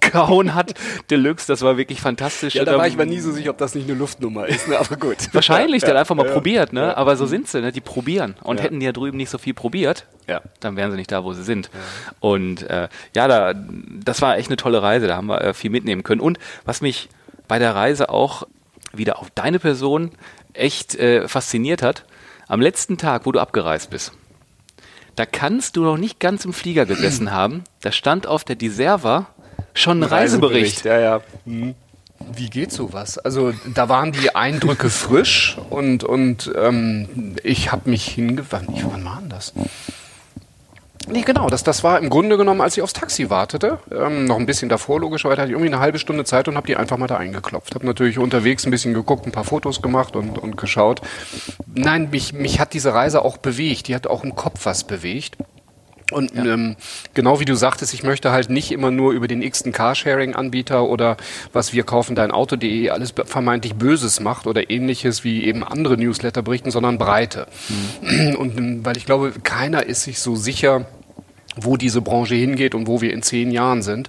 [0.00, 0.74] gehauen hat.
[1.10, 2.54] Deluxe, das war wirklich fantastisch.
[2.54, 4.78] Ja, da war ich mir nie so sicher, ob das nicht eine Luftnummer ist, ne?
[4.78, 5.16] aber gut.
[5.32, 6.96] Wahrscheinlich, der hat einfach mal probiert, ne?
[6.96, 7.72] Aber so sind sie, ne?
[7.72, 8.36] die probieren.
[8.42, 10.40] Und hätten die ja drüben nicht so viel probiert, ja.
[10.60, 11.70] dann wären sie nicht da, wo sie sind.
[12.20, 15.70] Und äh, ja, da, das war echt eine tolle Reise, da haben wir äh, viel
[15.70, 16.20] mitnehmen können.
[16.20, 17.08] Und was mich
[17.46, 18.46] bei der Reise auch
[18.92, 20.12] wieder auf deine Person
[20.54, 22.04] echt äh, fasziniert hat,
[22.46, 24.12] am letzten Tag, wo du abgereist bist,
[25.18, 27.64] da kannst du noch nicht ganz im Flieger gesessen haben.
[27.80, 29.26] Da stand auf der Deserva
[29.80, 30.84] schon ein Reisebericht.
[30.84, 30.84] Reisebericht.
[30.84, 31.20] Ja, ja.
[31.44, 31.74] Hm.
[32.34, 33.18] Wie geht sowas?
[33.18, 38.84] Also da waren die Eindrücke frisch und, und ähm, ich habe mich hingewandt.
[38.90, 39.54] Wann war denn das?
[41.10, 41.48] Nee, genau.
[41.48, 43.78] Das, das war im Grunde genommen, als ich aufs Taxi wartete.
[43.90, 46.66] Ähm, noch ein bisschen davor, logischerweise, hatte ich irgendwie eine halbe Stunde Zeit und habe
[46.66, 47.74] die einfach mal da eingeklopft.
[47.74, 51.00] Habe natürlich unterwegs ein bisschen geguckt, ein paar Fotos gemacht und, und geschaut.
[51.74, 53.88] Nein, mich, mich hat diese Reise auch bewegt.
[53.88, 55.36] Die hat auch im Kopf was bewegt.
[56.10, 56.44] Und ja.
[56.44, 56.76] ähm,
[57.12, 61.18] genau wie du sagtest, ich möchte halt nicht immer nur über den x-ten Carsharing-Anbieter oder
[61.52, 66.42] was wir kaufen dein Auto.de alles vermeintlich Böses macht oder ähnliches wie eben andere Newsletter
[66.42, 67.46] berichten, sondern Breite.
[68.00, 68.36] Mhm.
[68.36, 70.86] Und ähm, weil ich glaube, keiner ist sich so sicher,
[71.56, 74.08] wo diese Branche hingeht und wo wir in zehn Jahren sind.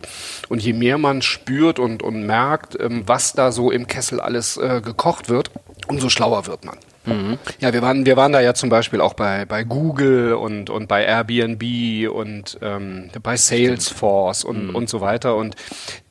[0.50, 4.58] Und je mehr man spürt und, und merkt, ähm, was da so im Kessel alles
[4.58, 5.52] äh, gekocht wird,
[5.88, 6.78] umso schlauer wird man.
[7.06, 7.38] Mhm.
[7.60, 10.88] Ja, wir waren, wir waren da ja zum Beispiel auch bei, bei Google und, und
[10.88, 14.76] bei Airbnb und ähm, bei Salesforce und, mhm.
[14.76, 15.36] und so weiter.
[15.36, 15.56] Und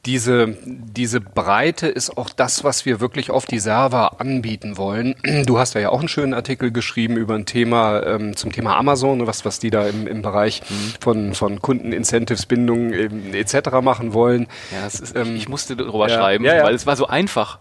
[0.07, 5.15] diese, diese Breite ist auch das, was wir wirklich auf die Server anbieten wollen.
[5.47, 9.27] Du hast ja auch einen schönen Artikel geschrieben über ein Thema ähm, zum Thema Amazon,
[9.27, 10.95] was, was die da im, im Bereich mhm.
[11.01, 13.83] von, von Kundenincentives, Bindungen ähm, etc.
[13.83, 14.47] machen wollen.
[14.73, 16.65] Ja, ist, ähm, ich musste darüber ja, schreiben, ja, ja.
[16.65, 17.59] weil es war so einfach.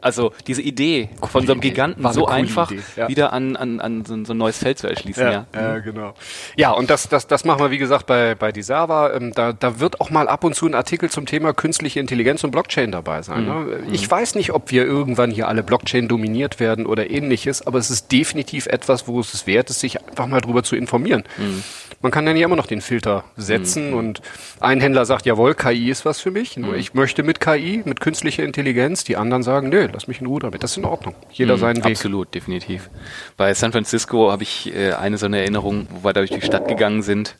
[0.00, 3.08] Also diese Idee Coole von so einem Giganten so einfach ja.
[3.08, 5.22] wieder an, an, an so, ein neues Feld zu erschließen.
[5.22, 5.46] Ja, ja.
[5.54, 6.14] ja genau.
[6.56, 9.12] Ja, und das, das, das machen wir, wie gesagt, bei, bei Disava.
[9.12, 12.44] Ähm, da, da wird auch mal ab und zu ein Artikel zum Thema künstliche Intelligenz
[12.44, 13.46] und Blockchain dabei sein.
[13.46, 13.52] Ne?
[13.52, 13.70] Mhm.
[13.70, 13.78] Ne?
[13.92, 14.10] Ich mhm.
[14.10, 18.12] weiß nicht, ob wir irgendwann hier alle Blockchain dominiert werden oder ähnliches, aber es ist
[18.12, 21.24] definitiv etwas, wo es es wert ist, sich einfach mal drüber zu informieren.
[21.38, 21.62] Mhm.
[22.02, 23.96] Man kann dann ja immer noch den Filter setzen mhm.
[23.96, 24.22] und
[24.60, 26.56] ein Händler sagt, jawohl, KI ist was für mich.
[26.56, 26.78] Nur mhm.
[26.78, 29.04] ich möchte mit KI, mit künstlicher Intelligenz.
[29.04, 30.62] Die anderen sagen, nö, lass mich in Ruhe damit.
[30.62, 31.14] Das ist in Ordnung.
[31.32, 31.96] Jeder mhm, seinen Weg.
[31.96, 32.90] Absolut, definitiv.
[33.36, 36.42] Bei San Francisco habe ich äh, eine so eine Erinnerung, wo wir da durch die
[36.42, 37.36] Stadt gegangen sind.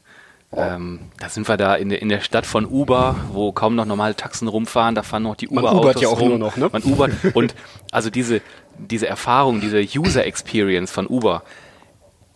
[0.52, 3.84] Ähm, da sind wir da in der, in der Stadt von Uber, wo kaum noch
[3.84, 4.96] normale Taxen rumfahren.
[4.96, 6.28] Da fahren noch die Uber-Autos Man ubert ja auch rum.
[6.30, 6.68] nur noch, ne?
[6.72, 7.12] Man ubert.
[7.34, 7.54] Und
[7.92, 8.40] also diese,
[8.76, 11.42] diese Erfahrung, diese User Experience von Uber,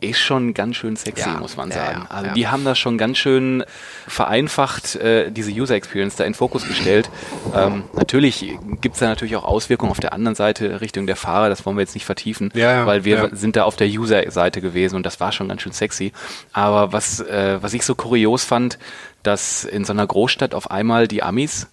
[0.05, 2.03] ist schon ganz schön sexy, ja, muss man sagen.
[2.03, 3.65] Ja, ja, also die haben das schon ganz schön
[4.07, 7.11] vereinfacht, äh, diese User Experience da in Fokus gestellt.
[7.55, 11.65] Ähm, natürlich gibt's da natürlich auch Auswirkungen auf der anderen Seite Richtung der Fahrer, das
[11.67, 12.51] wollen wir jetzt nicht vertiefen,
[12.87, 16.13] weil wir sind da auf der User-Seite gewesen und das war schon ganz schön sexy.
[16.53, 18.79] Aber was, äh, was ich so kurios fand,
[19.23, 21.67] dass in so einer Großstadt auf einmal die Amis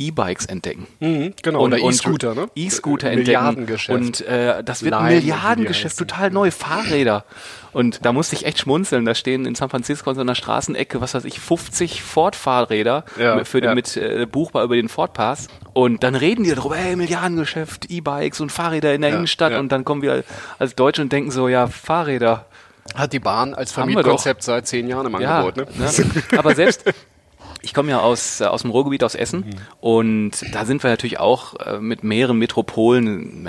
[0.00, 0.86] E-Bikes entdecken.
[0.98, 2.48] Mhm, genau, und, oder E-Scooter, ne?
[2.56, 3.26] E-Scooter entdecken.
[3.26, 4.00] Milliardengeschäft.
[4.00, 7.24] Und äh, das wird Line, ein Milliardengeschäft, total neue Fahrräder.
[7.72, 9.04] Und da musste ich echt schmunzeln.
[9.04, 13.44] Da stehen in San Francisco in so einer Straßenecke, was weiß ich, 50 Ford-Fahrräder ja,
[13.44, 13.74] für ja.
[13.74, 15.48] mit äh, buchbar über den Ford Pass.
[15.74, 19.52] Und dann reden die darüber, hey, Milliardengeschäft, E-Bikes und Fahrräder in der ja, Innenstadt.
[19.52, 20.24] Und dann kommen wir
[20.58, 22.46] als Deutsche und denken so, ja, Fahrräder.
[22.94, 25.56] Hat die Bahn als Vermietkonzept seit zehn Jahren im Angebot.
[25.56, 25.66] Ne?
[25.78, 26.38] ne?
[26.38, 26.84] Aber selbst,
[27.62, 29.40] ich komme ja aus, äh, aus dem Ruhrgebiet, aus Essen.
[29.40, 29.50] Mhm.
[29.80, 33.46] Und da sind wir natürlich auch äh, mit mehreren Metropolen.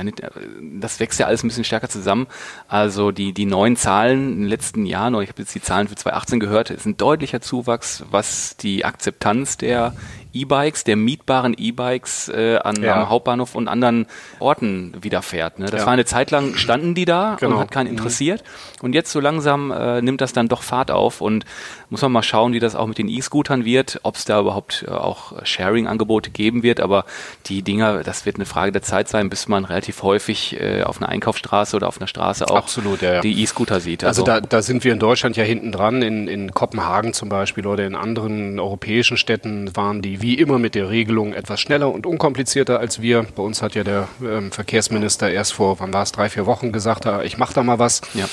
[0.79, 2.27] Das wächst ja alles ein bisschen stärker zusammen.
[2.67, 5.87] Also die, die neuen Zahlen in den letzten Jahren, oder ich habe jetzt die Zahlen
[5.87, 9.93] für 2018 gehört, ist ein deutlicher Zuwachs, was die Akzeptanz der
[10.33, 13.01] E-Bikes, der mietbaren E-Bikes äh, an, ja.
[13.01, 14.07] am Hauptbahnhof und anderen
[14.39, 15.59] Orten widerfährt.
[15.59, 15.65] Ne?
[15.65, 15.85] Das ja.
[15.85, 17.55] war eine Zeit lang, standen die da genau.
[17.55, 17.97] und hat keinen mhm.
[17.97, 18.43] interessiert.
[18.43, 18.85] Mhm.
[18.85, 21.45] Und jetzt so langsam äh, nimmt das dann doch Fahrt auf und
[21.89, 24.85] muss man mal schauen, wie das auch mit den E-Scootern wird, ob es da überhaupt
[24.87, 26.79] äh, auch Sharing-Angebote geben wird.
[26.79, 27.05] Aber
[27.47, 31.01] die Dinger, das wird eine Frage der Zeit sein, bis man relativ häufig äh, auf
[31.01, 34.03] einer Einkaufsstraße oder auf einer Straße auch Absolut, ja, die E-Scooter sieht.
[34.03, 36.01] Also, also da, da sind wir in Deutschland ja hinten dran.
[36.01, 40.75] In, in Kopenhagen zum Beispiel oder in anderen europäischen Städten waren die wie immer mit
[40.75, 43.25] der Regelung etwas schneller und unkomplizierter als wir.
[43.35, 46.71] Bei uns hat ja der ähm, Verkehrsminister erst vor, wann war es, drei, vier Wochen
[46.71, 48.01] gesagt, ah, ich mache da mal was.
[48.13, 48.27] Ja.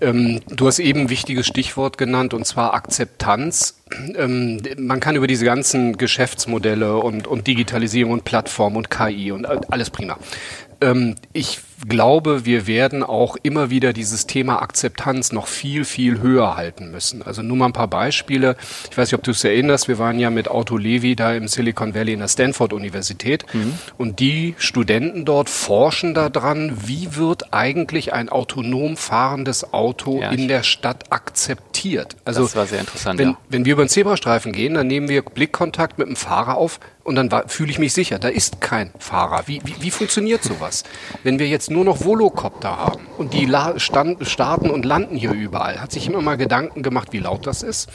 [0.00, 3.80] Ähm, du hast eben ein wichtiges Stichwort genannt und zwar Akzeptanz.
[4.16, 9.46] ähm, man kann über diese ganzen Geschäftsmodelle und, und Digitalisierung und Plattform und KI und
[9.46, 10.18] alles prima.
[10.80, 16.56] Ähm, ich glaube, wir werden auch immer wieder dieses Thema Akzeptanz noch viel, viel höher
[16.56, 17.22] halten müssen.
[17.22, 18.56] Also nur mal ein paar Beispiele.
[18.90, 21.48] Ich weiß nicht, ob du es erinnerst, wir waren ja mit Auto Levi da im
[21.48, 23.78] Silicon Valley in der Stanford-Universität mhm.
[23.98, 30.48] und die Studenten dort forschen daran, wie wird eigentlich ein autonom fahrendes Auto ja, in
[30.48, 32.16] der Stadt akzeptiert.
[32.24, 33.18] Also, das war sehr interessant.
[33.18, 33.38] Wenn, ja.
[33.48, 37.16] wenn wir über den Zebrastreifen gehen, dann nehmen wir Blickkontakt mit dem Fahrer auf und
[37.16, 39.42] dann fühle ich mich sicher, da ist kein Fahrer.
[39.46, 40.84] Wie, wie, wie funktioniert sowas?
[41.22, 45.80] Wenn wir jetzt nur noch Volocopter haben und die stand, starten und landen hier überall,
[45.80, 47.90] hat sich immer mal Gedanken gemacht, wie laut das ist.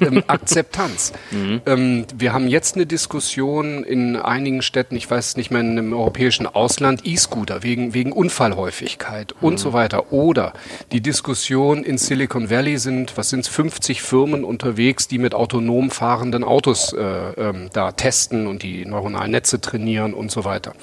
[0.00, 1.12] Ähm, Akzeptanz.
[1.30, 1.60] Mhm.
[1.66, 6.46] Ähm, wir haben jetzt eine Diskussion in einigen Städten, ich weiß nicht mehr, im europäischen
[6.46, 9.46] Ausland, E-Scooter wegen, wegen Unfallhäufigkeit mhm.
[9.46, 10.12] und so weiter.
[10.12, 10.52] Oder
[10.90, 15.90] die Diskussion in Silicon Valley sind, was sind es, 50 Firmen unterwegs, die mit autonom
[15.90, 20.74] fahrenden Autos äh, ähm, da testen und die neuronalen Netze trainieren und so weiter.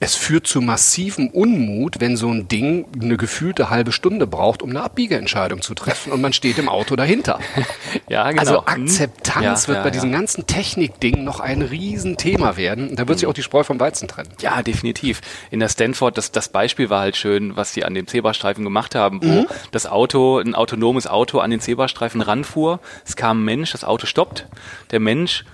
[0.00, 4.70] Es führt zu massivem Unmut, wenn so ein Ding eine gefühlte halbe Stunde braucht, um
[4.70, 7.38] eine Abbiegeentscheidung zu treffen und man steht im Auto dahinter.
[8.08, 8.40] ja, genau.
[8.40, 8.84] Also hm.
[8.84, 12.96] Akzeptanz ja, wird ja, bei diesen ganzen Technikdingen noch ein Riesenthema werden.
[12.96, 13.20] Da wird mhm.
[13.20, 14.30] sich auch die Spreu vom Weizen trennen.
[14.40, 15.20] Ja, definitiv.
[15.50, 18.94] In der Stanford, das, das Beispiel war halt schön, was sie an dem Zebrastreifen gemacht
[18.94, 19.46] haben, wo mhm.
[19.70, 22.80] das Auto, ein autonomes Auto an den Zebrastreifen ranfuhr.
[23.04, 24.46] Es kam ein Mensch, das Auto stoppt.
[24.90, 25.44] Der Mensch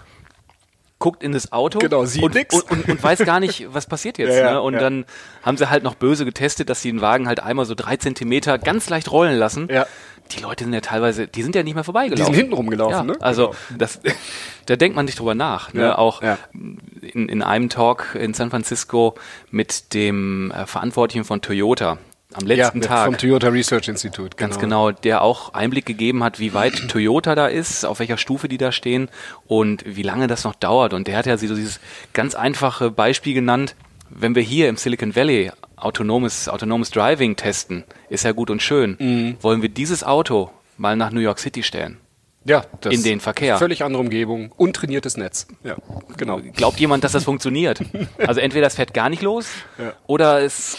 [0.98, 2.54] guckt in das Auto genau, sieht und, nix.
[2.54, 4.36] Und, und, und, weiß gar nicht, was passiert jetzt.
[4.38, 4.62] ja, ne?
[4.62, 4.80] Und ja.
[4.80, 5.04] dann
[5.42, 8.58] haben sie halt noch böse getestet, dass sie den Wagen halt einmal so drei Zentimeter
[8.58, 9.68] ganz leicht rollen lassen.
[9.70, 9.86] Ja.
[10.32, 12.32] Die Leute sind ja teilweise, die sind ja nicht mehr vorbeigelaufen.
[12.32, 13.16] Die sind hinten rumgelaufen, ne?
[13.20, 13.78] Also genau.
[13.78, 14.00] das,
[14.66, 15.74] da denkt man nicht drüber nach.
[15.74, 15.98] Ne?
[15.98, 19.16] Auch in, in einem Talk in San Francisco
[19.50, 21.98] mit dem äh, Verantwortlichen von Toyota,
[22.34, 23.06] am letzten ja, Tag.
[23.06, 24.36] Vom Toyota Research Institute.
[24.36, 24.48] Genau.
[24.48, 28.48] Ganz genau, der auch Einblick gegeben hat, wie weit Toyota da ist, auf welcher Stufe
[28.48, 29.08] die da stehen
[29.46, 30.92] und wie lange das noch dauert.
[30.92, 31.80] Und der hat ja so dieses
[32.12, 33.74] ganz einfache Beispiel genannt.
[34.10, 38.96] Wenn wir hier im Silicon Valley autonomes, autonomes Driving testen, ist ja gut und schön.
[38.98, 39.36] Mhm.
[39.40, 41.98] Wollen wir dieses Auto mal nach New York City stellen?
[42.46, 43.56] Ja, in den Verkehr.
[43.56, 45.46] Völlig andere Umgebung, untrainiertes Netz.
[45.62, 45.76] Ja,
[46.18, 46.40] genau.
[46.54, 47.80] Glaubt jemand, dass das funktioniert?
[48.18, 49.92] Also entweder das fährt gar nicht los ja.
[50.06, 50.76] oder es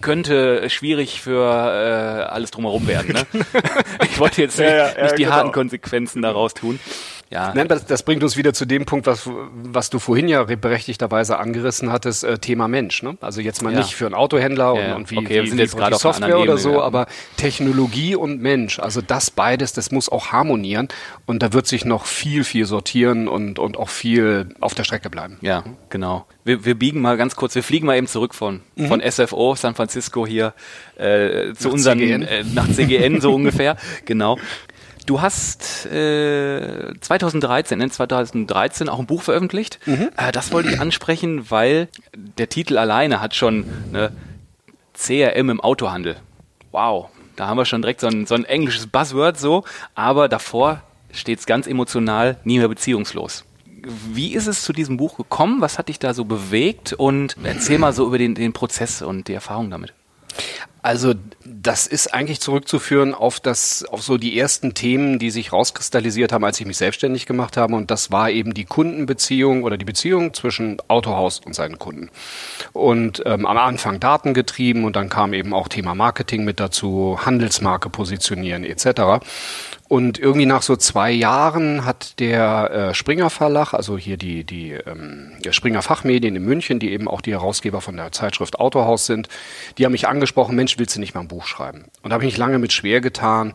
[0.00, 3.12] könnte schwierig für äh, alles drumherum werden.
[3.12, 3.26] Ne?
[4.04, 5.36] Ich wollte jetzt ja, ja, nicht die genau.
[5.36, 6.78] harten Konsequenzen daraus tun.
[7.32, 7.52] Ja.
[7.54, 11.38] Nein, das, das, bringt uns wieder zu dem Punkt, was, was du vorhin ja berechtigterweise
[11.38, 13.02] angerissen hattest, äh, Thema Mensch.
[13.02, 13.16] Ne?
[13.22, 13.78] Also jetzt mal ja.
[13.78, 16.58] nicht für einen Autohändler ja, und, und, wie, okay, wie, sind jetzt wie Software oder
[16.58, 16.82] so, ja.
[16.82, 17.06] aber
[17.38, 20.88] Technologie und Mensch, also das beides, das muss auch harmonieren
[21.24, 25.08] und da wird sich noch viel, viel sortieren und, und auch viel auf der Strecke
[25.08, 25.38] bleiben.
[25.40, 26.26] Ja, genau.
[26.44, 28.88] Wir, wir biegen mal ganz kurz, wir fliegen mal eben zurück von, mhm.
[28.88, 30.52] von SFO, San Francisco hier
[30.96, 32.22] äh, zu nach unseren, CGN.
[32.22, 34.38] Äh, nach CGN so ungefähr, genau.
[35.06, 39.78] Du hast äh, 2013, in 2013 auch ein Buch veröffentlicht.
[39.86, 40.10] Mhm.
[40.16, 44.12] Äh, das wollte ich ansprechen, weil der Titel alleine hat schon eine
[44.94, 46.16] CRM im Autohandel.
[46.70, 50.82] Wow, da haben wir schon direkt so ein, so ein englisches Buzzword so, aber davor
[51.12, 53.44] steht es ganz emotional, nie mehr beziehungslos.
[54.12, 55.60] Wie ist es zu diesem Buch gekommen?
[55.60, 56.92] Was hat dich da so bewegt?
[56.92, 59.92] Und erzähl mal so über den, den Prozess und die Erfahrung damit.
[60.82, 61.14] Also
[61.44, 66.44] das ist eigentlich zurückzuführen auf das, auf so die ersten Themen, die sich rauskristallisiert haben,
[66.44, 67.76] als ich mich selbstständig gemacht habe.
[67.76, 72.10] Und das war eben die Kundenbeziehung oder die Beziehung zwischen Autohaus und seinen Kunden.
[72.72, 77.88] Und ähm, am Anfang datengetrieben und dann kam eben auch Thema Marketing mit dazu, Handelsmarke
[77.88, 79.24] positionieren etc.
[79.92, 84.70] Und irgendwie nach so zwei Jahren hat der äh, Springer Verlag, also hier die, die
[84.70, 89.04] ähm, der Springer Fachmedien in München, die eben auch die Herausgeber von der Zeitschrift Autohaus
[89.04, 89.28] sind,
[89.76, 91.84] die haben mich angesprochen, Mensch, willst du nicht mal ein Buch schreiben?
[92.00, 93.52] Und da habe ich mich lange mit schwer getan.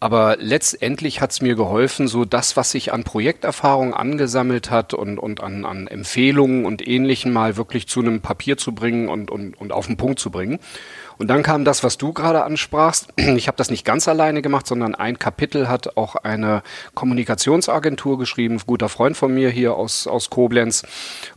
[0.00, 5.18] Aber letztendlich hat es mir geholfen, so das, was sich an Projekterfahrung angesammelt hat und,
[5.18, 9.54] und an, an Empfehlungen und Ähnlichem mal wirklich zu einem Papier zu bringen und, und,
[9.58, 10.58] und auf den Punkt zu bringen.
[11.18, 13.08] Und dann kam das, was du gerade ansprachst.
[13.36, 16.62] Ich habe das nicht ganz alleine gemacht, sondern ein Kapitel hat auch eine
[16.94, 20.84] Kommunikationsagentur geschrieben, ein guter Freund von mir hier aus, aus Koblenz.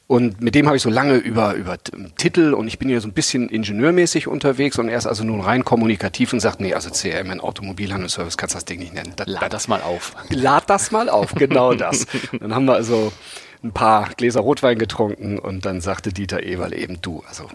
[0.08, 1.78] Und mit dem habe ich so lange über, über
[2.18, 5.42] Titel und ich bin hier so ein bisschen ingenieurmäßig unterwegs und er ist also nun
[5.42, 9.14] rein kommunikativ und sagt, nee, also CRM in Automobilhandelsservice kannst du das Ding nicht nennen.
[9.16, 10.16] Das, lad das mal auf.
[10.30, 12.08] Lad das mal auf, genau das.
[12.40, 13.12] Dann haben wir also
[13.64, 17.50] ein paar Gläser Rotwein getrunken und dann sagte Dieter Eberl eben du, also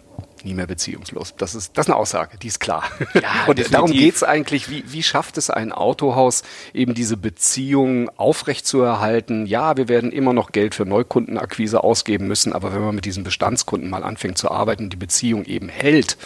[0.45, 1.35] nie mehr beziehungslos.
[1.37, 2.85] Das ist, das ist eine Aussage, die ist klar.
[3.15, 3.71] Ja, und definitiv.
[3.71, 9.47] darum geht's eigentlich, wie, wie schafft es ein Autohaus, eben diese Beziehung aufrechtzuerhalten?
[9.47, 13.25] Ja, wir werden immer noch Geld für Neukundenakquise ausgeben müssen, aber wenn man mit diesen
[13.25, 16.17] Bestandskunden mal anfängt zu arbeiten, die Beziehung eben hält,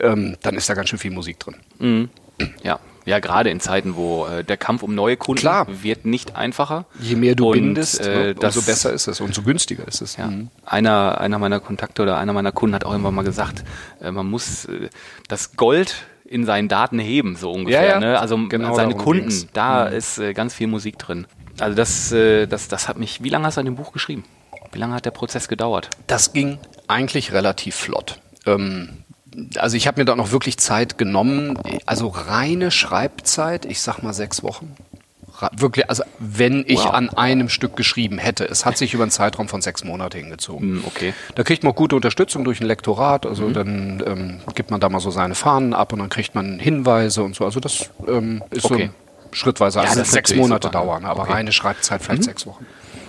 [0.00, 1.56] ähm, dann ist da ganz schön viel Musik drin.
[1.78, 2.10] Mhm.
[2.62, 5.66] Ja, Ja, gerade in Zeiten, wo äh, der Kampf um neue Kunden Klar.
[5.82, 6.84] wird nicht einfacher.
[7.00, 10.16] Je mehr du Und, bindest, äh, umso besser ist es, umso günstiger ist es.
[10.16, 10.26] Ja.
[10.26, 10.50] Mhm.
[10.64, 13.62] Einer, einer meiner Kontakte oder einer meiner Kunden hat auch irgendwann mal gesagt,
[14.02, 14.90] äh, man muss äh,
[15.28, 17.82] das Gold in seinen Daten heben, so ungefähr.
[17.84, 18.00] Ja, ja.
[18.00, 18.18] Ne?
[18.18, 19.46] Also Genau seine Kunden, ging's.
[19.52, 21.26] da ist äh, ganz viel Musik drin.
[21.60, 24.24] Also das, äh, das, das hat mich, wie lange hast du an dem Buch geschrieben?
[24.72, 25.90] Wie lange hat der Prozess gedauert?
[26.08, 28.20] Das ging eigentlich relativ flott.
[28.46, 29.04] Ähm,
[29.56, 31.58] also ich habe mir da noch wirklich Zeit genommen.
[31.86, 34.74] Also reine Schreibzeit, ich sag mal sechs Wochen.
[35.54, 36.94] Wirklich, also wenn ich Wow.
[36.94, 38.46] an einem Stück geschrieben hätte.
[38.46, 40.78] Es hat sich über einen Zeitraum von sechs Monate hingezogen.
[40.78, 41.12] Hm, okay.
[41.34, 43.24] Da kriegt man auch gute Unterstützung durch ein Lektorat.
[43.24, 43.30] Mhm.
[43.30, 46.58] Also dann ähm, gibt man da mal so seine Fahnen ab und dann kriegt man
[46.58, 47.44] Hinweise und so.
[47.44, 48.88] Also das ähm, ist Okay.
[49.30, 49.80] so schrittweise.
[49.80, 50.78] Also Ja, das sechs Monate super.
[50.80, 51.30] dauern, aber Okay.
[51.30, 51.34] Mhm.
[51.36, 52.64] reine Schreibzeit vielleicht sechs Wochen.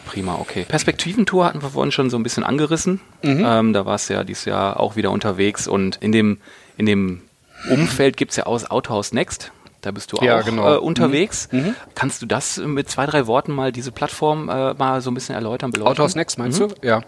[0.07, 0.65] Prima, okay.
[0.67, 2.99] Perspektiventour hatten wir vorhin schon so ein bisschen angerissen.
[3.23, 3.43] Mhm.
[3.45, 6.39] Ähm, da warst du ja dieses Jahr auch wieder unterwegs und in dem,
[6.77, 7.21] in dem
[7.69, 9.51] Umfeld gibt es ja aus Autohaus Next.
[9.81, 10.75] Da bist du Ja, auch genau.
[10.75, 11.49] äh, unterwegs.
[11.93, 15.35] Kannst du das mit zwei, drei Worten mal, diese Plattform äh, mal so ein bisschen
[15.35, 15.91] erläutern, beleuchten?
[15.91, 16.67] Autohaus Next meinst du?
[16.81, 17.03] Ja.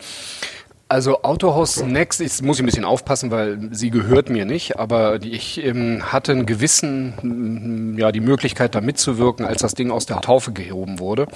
[0.92, 5.22] Also Autohaus Next, jetzt muss ich ein bisschen aufpassen, weil sie gehört mir nicht, aber
[5.22, 10.08] ich ähm, hatte einen gewissen, mm, ja, die Möglichkeit da mitzuwirken, als das Ding aus
[10.08, 11.28] der Taufe gehoben wurde.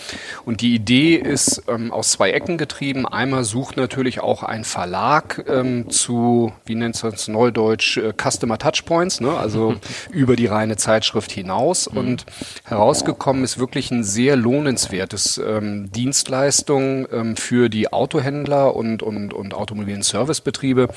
[0.44, 3.08] Und die Idee ist ähm, aus zwei Ecken getrieben.
[3.08, 8.58] Einmal sucht natürlich auch ein Verlag ähm, zu, wie nennt es das neudeutsch, äh, Customer
[8.58, 9.38] Touchpoints, ne?
[9.38, 9.76] also
[10.12, 11.86] über die reine Zeitschrift hinaus.
[11.86, 12.26] Und
[12.64, 19.43] herausgekommen ist wirklich ein sehr lohnenswertes ähm, Dienstleistung ähm, für die Autohändler und, und, und
[19.52, 20.88] automobilen Servicebetriebe,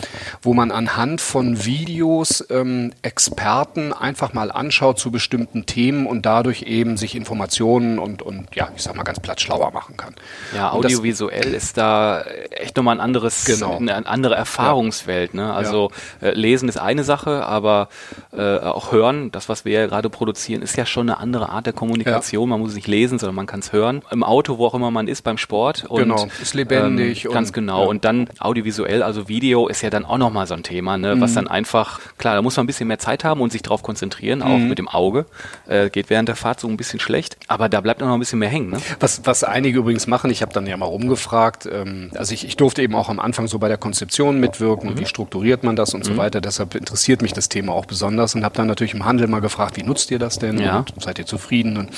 [0.43, 6.63] wo man anhand von Videos ähm, Experten einfach mal anschaut zu bestimmten Themen und dadurch
[6.63, 10.15] eben sich Informationen und, und ja, ich sag mal ganz platt schlauer machen kann.
[10.55, 13.77] Ja, Und audiovisuell ist da echt nochmal ein anderes, Genau.
[13.79, 15.35] eine andere Erfahrungswelt.
[15.35, 15.53] Ne?
[15.55, 17.89] Also äh, lesen ist eine Sache, aber
[18.37, 21.67] äh, auch hören, das, was wir ja gerade produzieren, ist ja schon eine andere Art
[21.67, 22.49] der Kommunikation.
[22.49, 24.03] Man muss es nicht lesen, sondern man kann es hören.
[24.11, 25.85] Im Auto, wo auch immer man ist, beim Sport.
[25.89, 27.83] Und, Genau, ist lebendig Ähm, ganz und- genau.
[27.83, 27.89] ja.
[27.89, 31.21] Und dann audiovisuell, also Video, ist ja dann auch nochmal so ein Thema, ne?
[31.21, 31.35] was Mhm.
[31.37, 34.43] dann einfach, klar, da muss man ein bisschen mehr Zeit haben und sich darauf konzentrieren,
[34.43, 34.69] auch Mhm.
[34.69, 35.27] mit dem Auge.
[35.67, 38.39] Äh, geht während der Fahrt so ein bisschen schlecht, aber da bleibt noch ein bisschen
[38.39, 38.71] mehr hängen.
[38.71, 38.79] Ne?
[39.01, 42.57] Was, was einige übrigens machen, ich habe dann ja mal rumgefragt, ähm, also ich, ich
[42.57, 45.95] durfte eben auch am Anfang so bei der Konzeption mitwirken und wie strukturiert man das
[45.95, 46.41] und so weiter.
[46.41, 49.77] Deshalb interessiert mich das Thema auch besonders und habe dann natürlich im Handel mal gefragt,
[49.77, 50.79] wie nutzt ihr das denn Ja.
[50.79, 51.77] und seid ihr zufrieden?
[51.77, 51.91] Und,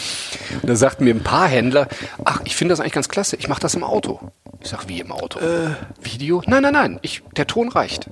[0.62, 1.88] da sagten mir ein paar Händler,
[2.24, 4.20] ach, ich finde das eigentlich ganz klasse, ich mache das im Auto.
[4.60, 5.40] Ich sag, wie im Auto?
[6.00, 6.42] Video?
[6.46, 8.10] Nein, nein, nein, ich, der Ton reicht.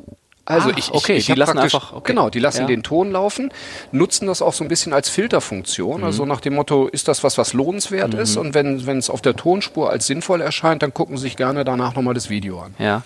[0.48, 2.02] Also Ah, ich, ich, okay, ich die lassen einfach- okay.
[2.12, 2.66] genau, die lassen Ja.
[2.68, 3.50] den Ton laufen,
[3.90, 6.28] nutzen das auch so ein bisschen als Filterfunktion, also Mhm.
[6.28, 8.36] nach dem Motto, ist das was, was lohnenswert ist?
[8.36, 11.64] Und wenn wenn es auf der Tonspur als sinnvoll erscheint, dann gucken sie sich gerne
[11.64, 12.74] danach nochmal das Video an.
[12.78, 13.02] Ja.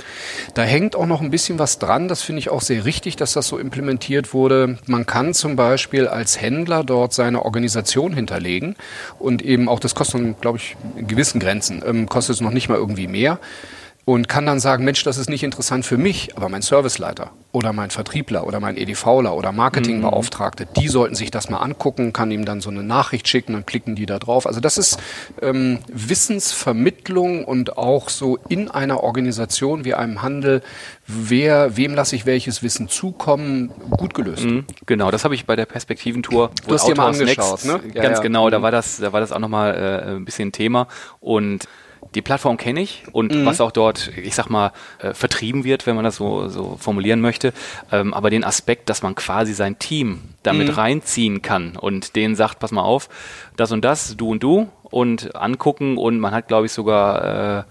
[0.55, 3.33] Da hängt auch noch ein bisschen was dran, das finde ich auch sehr richtig, dass
[3.33, 4.79] das so implementiert wurde.
[4.87, 8.77] Man kann zum Beispiel als Händler dort seine Organisation hinterlegen
[9.19, 12.69] und eben auch, das kostet, glaube ich, in gewissen Grenzen, ähm, kostet es noch nicht
[12.69, 13.39] mal irgendwie mehr
[14.11, 17.73] und kann dann sagen, Mensch, das ist nicht interessant für mich, aber mein Serviceleiter oder
[17.73, 22.45] mein Vertriebler oder mein EDVler oder Marketingbeauftragte, die sollten sich das mal angucken, kann ihm
[22.45, 24.47] dann so eine Nachricht schicken, dann klicken die da drauf.
[24.49, 24.99] Also das ist
[25.43, 30.63] ähm, Wissensvermittlung und auch so in einer Organisation wie einem Handel,
[31.07, 34.45] wer, wem lasse ich welches Wissen zukommen, gut gelöst.
[34.45, 36.51] Mhm, Genau, das habe ich bei der Perspektiventour.
[36.67, 37.81] Du hast dir mal angeschaut, ne?
[37.95, 38.23] Ja, Ganz ja.
[38.23, 38.63] genau, da Mhm.
[38.63, 40.89] war das, da war das auch nochmal äh, ein bisschen Thema
[41.21, 41.69] und
[42.15, 43.47] die Plattform kenne ich und Mhm.
[43.47, 47.21] was auch dort, ich sag mal, äh, vertrieben wird, wenn man das so, so formulieren
[47.21, 47.53] möchte.
[47.93, 50.75] Ähm, aber den Aspekt, dass man quasi sein Team damit Mhm.
[50.75, 53.09] reinziehen kann und denen sagt, pass mal auf,
[53.57, 57.63] das und das, du und du und angucken und man hat, glaube ich, sogar äh,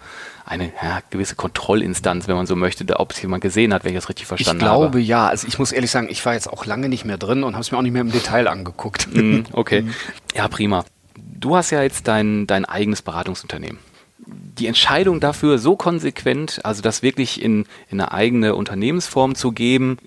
[0.46, 3.92] eine ja, gewisse Kontrollinstanz, wenn man so möchte, da- ob es jemand gesehen hat, wenn
[3.92, 5.00] ich das richtig Ich verstanden glaube habe.
[5.02, 5.28] ja.
[5.28, 7.62] Also ich muss ehrlich sagen, ich war jetzt auch lange nicht mehr drin und habe
[7.62, 9.14] es mir auch nicht mehr im Detail angeguckt.
[9.14, 9.84] Mhm, Okay.
[10.34, 10.86] Ja, prima.
[11.18, 13.80] Du hast ja jetzt dein, dein eigenes Beratungsunternehmen.
[14.60, 19.98] Die Entscheidung dafür so konsequent, also das wirklich in, in eine eigene Unternehmensform zu geben,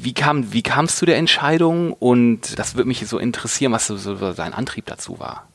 [0.00, 1.92] wie kam, wie kamst du der Entscheidung?
[1.92, 5.48] Und das würde mich so interessieren, was so, so dein Antrieb dazu war.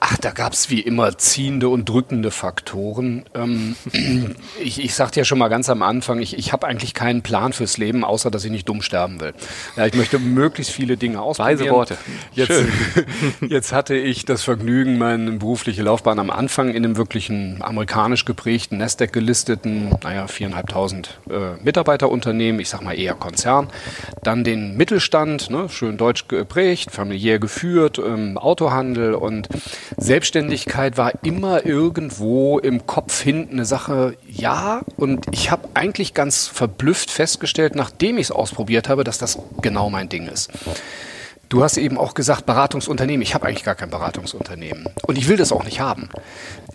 [0.00, 3.24] Ach, da gab's wie immer ziehende und drückende Faktoren.
[3.34, 3.76] Ähm,
[4.62, 7.52] ich, ich sagte ja schon mal ganz am Anfang, ich, ich habe eigentlich keinen Plan
[7.52, 9.34] fürs Leben, außer dass ich nicht dumm sterben will.
[9.76, 11.58] Ja, ich möchte möglichst viele Dinge ausprobieren.
[11.60, 11.96] Weise Worte.
[12.32, 12.68] Jetzt, Schön.
[13.48, 18.78] jetzt hatte ich das Vergnügen, meine berufliche Laufbahn am Anfang in einem wirklichen amerikanisch geprägten,
[18.78, 23.68] Nasdaq gelisteten, naja, viereinhalbtausend äh, Mitarbeiterunternehmen, ich sag mal eher Konzern.
[24.22, 29.48] Dann den Mittelstand, ne, schön deutsch geprägt, familiär geführt, ähm, Autohandel und
[29.96, 34.82] Selbstständigkeit war immer irgendwo im Kopf hinten eine Sache, ja.
[34.96, 39.90] Und ich habe eigentlich ganz verblüfft festgestellt, nachdem ich es ausprobiert habe, dass das genau
[39.90, 40.50] mein Ding ist.
[41.48, 43.22] Du hast eben auch gesagt, Beratungsunternehmen.
[43.22, 44.86] Ich habe eigentlich gar kein Beratungsunternehmen.
[45.06, 46.08] Und ich will das auch nicht haben.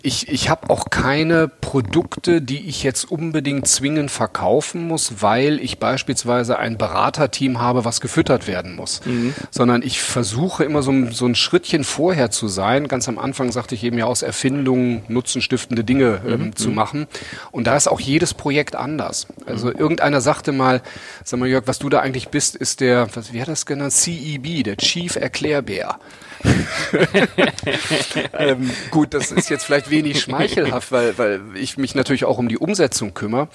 [0.02, 5.78] Ich, ich habe auch keine Produkte, die ich jetzt unbedingt zwingend verkaufen muss, weil ich
[5.78, 9.02] beispielsweise ein Beraterteam habe, was gefüttert werden muss.
[9.04, 9.34] Mhm.
[9.50, 12.88] Sondern ich versuche immer so, so ein Schrittchen vorher zu sein.
[12.88, 16.56] Ganz am Anfang sagte ich eben ja aus Erfindungen nutzenstiftende Dinge ähm, mhm.
[16.56, 17.06] zu machen.
[17.50, 19.26] Und da ist auch jedes Projekt anders.
[19.46, 19.76] Also mhm.
[19.76, 20.80] irgendeiner sagte mal,
[21.24, 23.92] sag mal Jörg, was du da eigentlich bist, ist der, was, wie hat das genannt?
[23.92, 25.98] CEB, der Chief Erklärbär.
[28.38, 32.48] ähm, gut, das ist jetzt vielleicht wenig schmeichelhaft, weil, weil ich mich natürlich auch um
[32.48, 33.48] die Umsetzung kümmere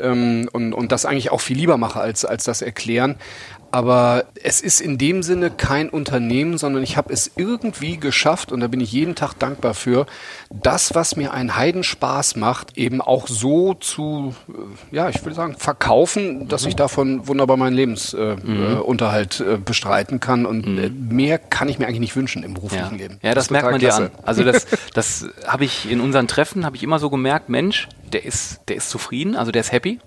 [0.00, 3.16] ähm, und, und das eigentlich auch viel lieber mache als, als das Erklären.
[3.72, 8.60] Aber es ist in dem Sinne kein Unternehmen, sondern ich habe es irgendwie geschafft, und
[8.60, 10.04] da bin ich jeden Tag dankbar für,
[10.50, 15.56] das, was mir einen Heidenspaß macht, eben auch so zu, äh, ja, ich würde sagen,
[15.56, 19.54] verkaufen, dass ich davon wunderbar meinen Lebensunterhalt äh, mhm.
[19.54, 20.44] äh, bestreiten kann.
[20.44, 20.78] Und mhm.
[20.78, 22.96] Äh, mehr kann ich mir eigentlich nicht wünschen im beruflichen ja.
[22.98, 23.18] Leben.
[23.22, 24.10] Ja, das, das merkt man dir an.
[24.22, 28.26] Also das, das habe ich in unseren Treffen, habe ich immer so gemerkt, Mensch, der
[28.26, 29.98] ist, der ist zufrieden, also der ist happy,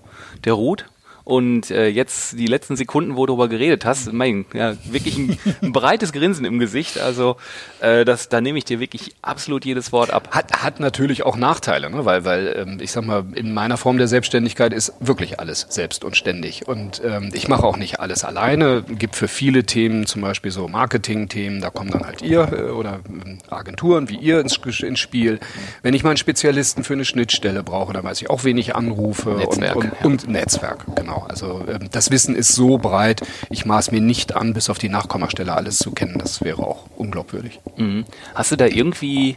[0.44, 0.86] der ruht
[1.26, 5.38] und äh, jetzt die letzten Sekunden, wo du darüber geredet hast, mein, ja, wirklich ein,
[5.62, 6.98] ein breites Grinsen im Gesicht.
[6.98, 7.36] Also
[7.80, 10.28] äh, das, da nehme ich dir wirklich absolut jedes Wort ab.
[10.30, 12.04] Hat, hat natürlich auch Nachteile, ne?
[12.04, 16.04] weil, weil ähm, ich sag mal, in meiner Form der Selbstständigkeit ist wirklich alles selbst
[16.04, 16.66] und ständig.
[16.66, 18.82] Und ähm, ich mache auch nicht alles alleine.
[18.82, 23.00] Gibt für viele Themen, zum Beispiel so Marketing-Themen, da kommen dann halt ihr äh, oder
[23.26, 25.40] äh, Agenturen wie ihr ins, ins Spiel.
[25.82, 28.74] Wenn ich mal einen Spezialisten für eine Schnittstelle brauche, dann weiß ich auch, wen ich
[28.74, 30.06] anrufe Netzwerk, und, und, ja.
[30.06, 31.15] und Netzwerk, genau.
[31.16, 31.26] Genau.
[31.28, 34.88] Also ähm, das Wissen ist so breit, ich maß mir nicht an, bis auf die
[34.88, 36.18] Nachkommastelle alles zu kennen.
[36.18, 37.60] Das wäre auch unglaubwürdig.
[37.76, 38.04] Mhm.
[38.34, 39.36] Hast du da irgendwie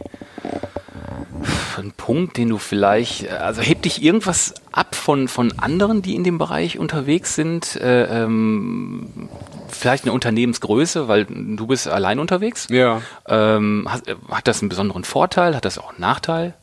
[1.78, 6.24] einen Punkt, den du vielleicht, also hebt dich irgendwas ab von, von anderen, die in
[6.24, 7.76] dem Bereich unterwegs sind?
[7.76, 9.28] Äh, ähm,
[9.68, 12.66] vielleicht eine Unternehmensgröße, weil du bist allein unterwegs.
[12.68, 13.00] Ja.
[13.26, 15.56] Ähm, hat, hat das einen besonderen Vorteil?
[15.56, 16.54] Hat das auch einen Nachteil?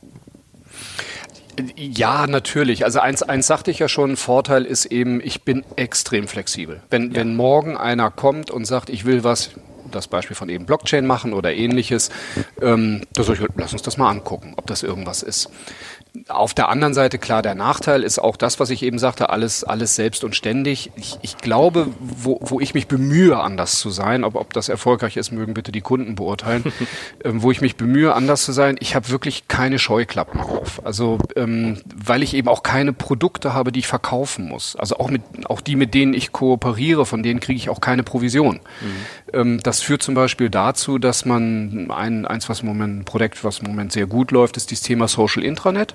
[1.76, 2.84] Ja, natürlich.
[2.84, 6.80] Also eins, eins sagte ich ja schon, Vorteil ist eben, ich bin extrem flexibel.
[6.90, 7.16] Wenn, ja.
[7.16, 9.50] wenn morgen einer kommt und sagt, ich will was,
[9.90, 12.10] das Beispiel von eben Blockchain machen oder ähnliches,
[12.60, 15.50] ähm, da soll ich, lass uns das mal angucken, ob das irgendwas ist.
[16.28, 19.64] Auf der anderen Seite, klar, der Nachteil ist auch das, was ich eben sagte, alles,
[19.64, 20.90] alles selbst und ständig.
[20.96, 25.16] Ich, ich glaube, wo, wo ich mich bemühe, anders zu sein, ob, ob das erfolgreich
[25.16, 26.64] ist, mögen bitte die Kunden beurteilen,
[27.24, 30.84] ähm, wo ich mich bemühe, anders zu sein, ich habe wirklich keine Scheuklappen auf.
[30.84, 34.76] Also, ähm, weil ich eben auch keine Produkte habe, die ich verkaufen muss.
[34.76, 38.02] Also auch, mit, auch die, mit denen ich kooperiere, von denen kriege ich auch keine
[38.02, 38.56] Provision.
[38.56, 38.96] Mhm.
[39.32, 43.44] Ähm, das führt zum Beispiel dazu, dass man ein, eins, was im Moment, ein Projekt,
[43.44, 45.94] was im Moment sehr gut läuft, ist das Thema Social Intranet.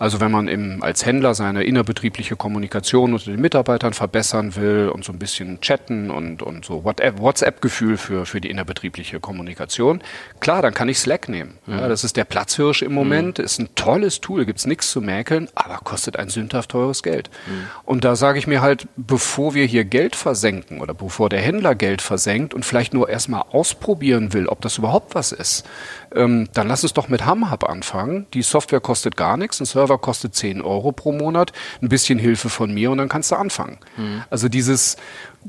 [0.00, 5.04] Also wenn man im, als Händler seine innerbetriebliche Kommunikation unter den Mitarbeitern verbessern will und
[5.04, 10.00] so ein bisschen chatten und, und so WhatsApp-Gefühl für, für die innerbetriebliche Kommunikation,
[10.40, 11.58] klar, dann kann ich Slack nehmen.
[11.66, 13.44] Ja, das ist der Platzhirsch im Moment, mhm.
[13.44, 17.28] ist ein tolles Tool, gibt's nichts zu mäkeln, aber kostet ein sündhaft teures Geld.
[17.46, 17.66] Mhm.
[17.84, 21.74] Und da sage ich mir halt, bevor wir hier Geld versenken oder bevor der Händler
[21.74, 25.66] Geld versenkt und vielleicht nur erstmal ausprobieren will, ob das überhaupt was ist,
[26.14, 28.26] ähm, dann lass uns doch mit HamHub anfangen.
[28.32, 32.48] Die Software kostet gar nichts, ein Server kostet 10 Euro pro Monat, ein bisschen Hilfe
[32.48, 33.78] von mir und dann kannst du anfangen.
[33.96, 34.22] Mhm.
[34.30, 34.96] Also dieses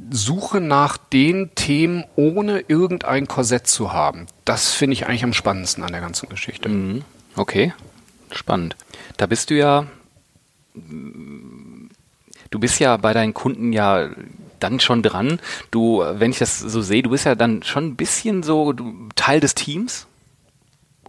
[0.09, 5.83] Suche nach den Themen, ohne irgendein Korsett zu haben, das finde ich eigentlich am spannendsten
[5.83, 6.69] an der ganzen Geschichte.
[6.69, 7.03] Mhm.
[7.35, 7.73] Okay,
[8.31, 8.75] spannend.
[9.17, 9.85] Da bist du ja,
[10.73, 14.09] du bist ja bei deinen Kunden ja
[14.59, 15.39] dann schon dran.
[15.71, 18.73] Du, wenn ich das so sehe, du bist ja dann schon ein bisschen so
[19.15, 20.07] Teil des Teams.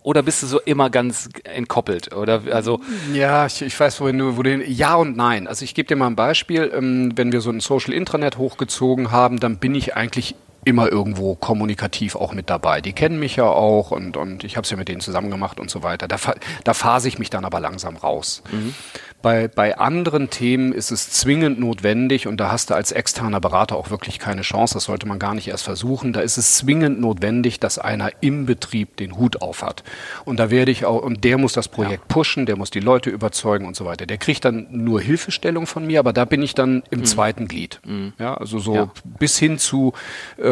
[0.03, 2.15] Oder bist du so immer ganz entkoppelt?
[2.15, 2.81] Oder also
[3.13, 5.47] ja, ich, ich weiß, wohin du, wo du ja und nein.
[5.47, 6.71] Also ich gebe dir mal ein Beispiel.
[6.75, 10.35] Ähm, wenn wir so ein Social Intranet hochgezogen haben, dann bin ich eigentlich
[10.65, 12.81] immer irgendwo kommunikativ auch mit dabei.
[12.81, 15.59] Die kennen mich ja auch und, und ich habe es ja mit denen zusammen gemacht
[15.59, 16.07] und so weiter.
[16.07, 16.17] Da,
[16.65, 18.43] da phase ich mich dann aber langsam raus.
[18.53, 18.75] Mhm.
[19.23, 23.77] Bei, bei anderen Themen ist es zwingend notwendig und da hast du als externer Berater
[23.77, 26.13] auch wirklich keine Chance, das sollte man gar nicht erst versuchen.
[26.13, 29.85] Da ist es zwingend notwendig, dass einer im Betrieb den Hut auf hat.
[30.25, 32.15] Und da werde ich auch, und der muss das Projekt ja.
[32.15, 34.07] pushen, der muss die Leute überzeugen und so weiter.
[34.07, 37.05] Der kriegt dann nur Hilfestellung von mir, aber da bin ich dann im mhm.
[37.05, 37.81] zweiten Glied.
[37.85, 38.15] Mhm.
[38.19, 38.91] Ja, also so ja.
[39.05, 39.93] bis hin zu,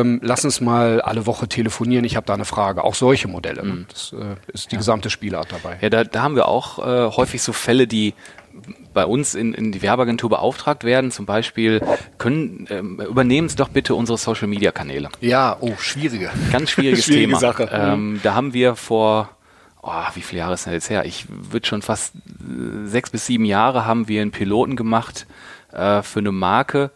[0.01, 2.85] ähm, lass uns mal alle Woche telefonieren, ich habe da eine Frage.
[2.85, 3.63] Auch solche Modelle.
[3.63, 3.87] Mhm.
[3.89, 4.79] Das äh, ist die ja.
[4.79, 5.79] gesamte Spielart dabei.
[5.81, 8.15] Ja, da, da haben wir auch äh, häufig so Fälle, die
[8.93, 11.81] bei uns in, in die Werbeagentur beauftragt werden, zum Beispiel,
[12.19, 15.09] können ähm, übernehmen Sie doch bitte unsere Social Media Kanäle.
[15.21, 16.31] Ja, oh, schwierige.
[16.51, 17.39] Ganz schwieriges Schwierige Thema.
[17.39, 17.71] Sache.
[17.73, 19.31] Ähm, da haben wir vor
[19.83, 21.05] oh, wie viele Jahre ist das jetzt her?
[21.05, 25.27] Ich würde schon fast äh, sechs bis sieben Jahre haben wir einen Piloten gemacht
[25.73, 26.91] äh, für eine Marke,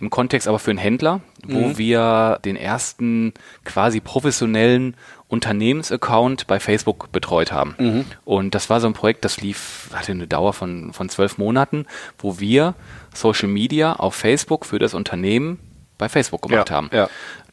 [0.00, 1.78] im Kontext aber für einen Händler, wo mhm.
[1.78, 3.32] wir den ersten
[3.64, 4.96] quasi professionellen
[5.28, 7.74] Unternehmensaccount bei Facebook betreut haben.
[7.78, 8.04] Mhm.
[8.24, 11.86] Und das war so ein Projekt, das lief, hatte eine Dauer von, von zwölf Monaten,
[12.18, 12.74] wo wir
[13.12, 15.58] Social Media auf Facebook für das Unternehmen
[15.98, 16.90] bei Facebook gemacht ja, haben.
[16.92, 17.08] Ja.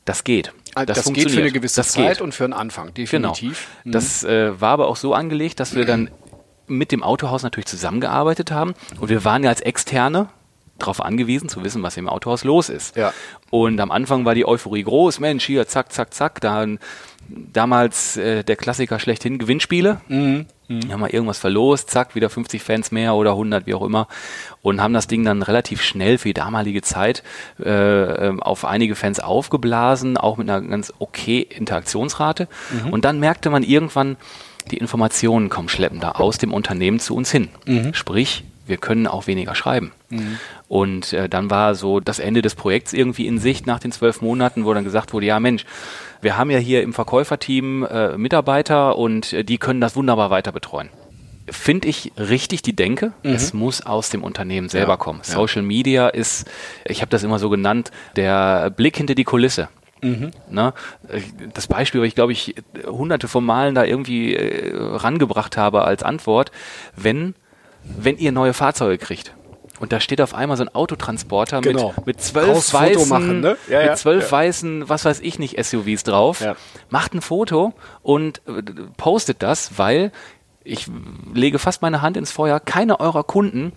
[0.05, 0.51] Das geht.
[0.75, 2.21] Ah, das, das geht für eine gewisse das Zeit geht.
[2.21, 3.67] und für einen Anfang, definitiv.
[3.83, 3.89] Genau.
[3.89, 3.91] Mhm.
[3.91, 6.09] Das äh, war aber auch so angelegt, dass wir dann
[6.67, 10.29] mit dem Autohaus natürlich zusammengearbeitet haben und wir waren ja als Externe
[10.83, 12.95] darauf angewiesen zu wissen, was im Autohaus los ist.
[12.95, 13.13] Ja.
[13.49, 16.79] Und am Anfang war die Euphorie groß, Mensch, hier, zack, zack, zack, dann
[17.29, 20.01] damals äh, der Klassiker schlechthin, Gewinnspiele.
[20.07, 20.45] Mhm.
[20.67, 20.91] Mhm.
[20.91, 24.07] Haben wir irgendwas verlost, zack, wieder 50 Fans mehr oder 100, wie auch immer.
[24.61, 27.23] Und haben das Ding dann relativ schnell für die damalige Zeit
[27.63, 32.47] äh, ähm, auf einige Fans aufgeblasen, auch mit einer ganz okay Interaktionsrate.
[32.71, 32.93] Mhm.
[32.93, 34.17] Und dann merkte man irgendwann,
[34.71, 37.49] die Informationen kommen schleppender aus dem Unternehmen zu uns hin.
[37.65, 37.93] Mhm.
[37.93, 39.91] Sprich, wir können auch weniger schreiben.
[40.09, 40.37] Mhm.
[40.67, 44.21] Und äh, dann war so das Ende des Projekts irgendwie in Sicht nach den zwölf
[44.21, 45.65] Monaten, wo dann gesagt wurde, ja Mensch,
[46.21, 50.51] wir haben ja hier im Verkäuferteam äh, Mitarbeiter und äh, die können das wunderbar weiter
[50.51, 50.89] betreuen.
[51.49, 53.11] Finde ich richtig die Denke.
[53.23, 53.31] Mhm.
[53.31, 55.19] Es muss aus dem Unternehmen selber ja, kommen.
[55.25, 55.33] Ja.
[55.33, 56.49] Social Media ist,
[56.85, 59.67] ich habe das immer so genannt, der Blick hinter die Kulisse.
[60.01, 60.31] Mhm.
[60.49, 60.73] Ne?
[61.53, 62.55] Das Beispiel, was ich glaube ich
[62.85, 66.51] hunderte von Malen da irgendwie äh, rangebracht habe als Antwort,
[66.95, 67.35] wenn,
[67.83, 69.33] wenn ihr neue Fahrzeuge kriegt,
[69.79, 71.93] und da steht auf einmal so ein Autotransporter genau.
[71.97, 73.57] mit, mit zwölf weißen, machen, ne?
[73.67, 74.31] ja, ja, mit zwölf ja.
[74.31, 76.41] weißen, was weiß ich nicht, SUVs drauf.
[76.89, 78.61] Macht ein Foto und äh,
[78.95, 80.13] postet das, weil
[80.63, 80.87] ich
[81.33, 82.61] lege fast meine Hand ins Feuer.
[82.61, 83.73] Keiner eurer Kunden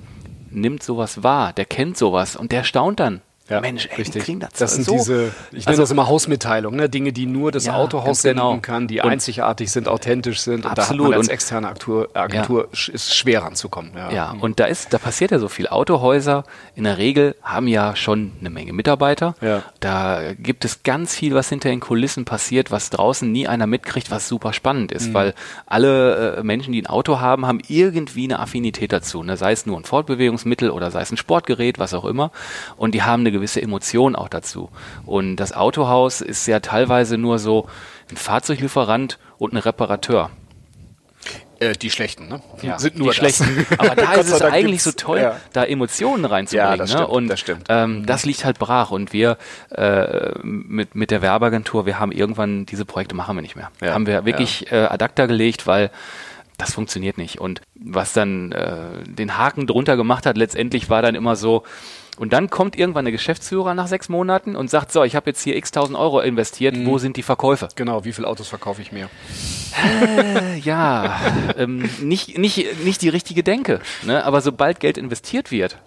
[0.50, 3.20] nimmt sowas wahr, der kennt sowas und der staunt dann.
[3.48, 4.24] Ja, Mensch, ey, richtig.
[4.24, 4.94] kriegen das, das sind so.
[4.94, 6.88] diese, ich nenne also, das immer Hausmitteilungen, ne?
[6.88, 8.58] Dinge, die nur das ja, Autohaus senden genau.
[8.60, 10.64] kann, die und einzigartig sind, authentisch sind.
[10.64, 11.12] Und absolut.
[11.12, 12.94] da als externe Agentur, Agentur ja.
[12.94, 13.92] ist schwer ranzukommen.
[13.94, 14.10] Ja.
[14.10, 15.68] ja, und da ist, da passiert ja so viel.
[15.68, 16.42] Autohäuser
[16.74, 19.36] in der Regel haben ja schon eine Menge Mitarbeiter.
[19.40, 19.62] Ja.
[19.78, 24.10] Da gibt es ganz viel, was hinter den Kulissen passiert, was draußen nie einer mitkriegt,
[24.10, 25.14] was super spannend ist, mhm.
[25.14, 25.34] weil
[25.66, 29.22] alle äh, Menschen, die ein Auto haben, haben irgendwie eine Affinität dazu.
[29.22, 29.36] Ne?
[29.36, 32.32] Sei es nur ein Fortbewegungsmittel oder sei es ein Sportgerät, was auch immer.
[32.76, 34.70] Und die haben eine gewisse Emotion auch dazu.
[35.04, 37.68] Und das Autohaus ist ja teilweise nur so
[38.10, 40.30] ein Fahrzeuglieferant und ein Reparateur.
[41.58, 42.42] Äh, die schlechten, ne?
[42.60, 43.66] Ja, sind nur die schlechten.
[43.78, 45.36] Aber da ist es eigentlich so toll, ja.
[45.54, 46.72] da Emotionen reinzubringen.
[46.72, 46.98] Ja, das ne?
[46.98, 47.66] stimmt, Und das, stimmt.
[47.70, 48.06] Ähm, mhm.
[48.06, 48.90] das liegt halt brach.
[48.90, 49.38] Und wir
[49.70, 53.70] äh, mit, mit der Werbeagentur, wir haben irgendwann diese Projekte machen wir nicht mehr.
[53.80, 53.94] Ja.
[53.94, 55.90] Haben wir wirklich äh, ad acta gelegt, weil
[56.58, 57.40] das funktioniert nicht.
[57.40, 61.64] Und was dann äh, den Haken drunter gemacht hat, letztendlich war dann immer so,
[62.18, 65.42] und dann kommt irgendwann der Geschäftsführer nach sechs Monaten und sagt, so, ich habe jetzt
[65.42, 66.86] hier x tausend Euro investiert, mhm.
[66.86, 67.68] wo sind die Verkäufe?
[67.76, 69.10] Genau, wie viele Autos verkaufe ich mehr?
[69.76, 71.20] Äh, ja,
[71.58, 73.80] ähm, nicht, nicht, nicht die richtige Denke.
[74.02, 74.24] Ne?
[74.24, 75.78] Aber sobald Geld investiert wird,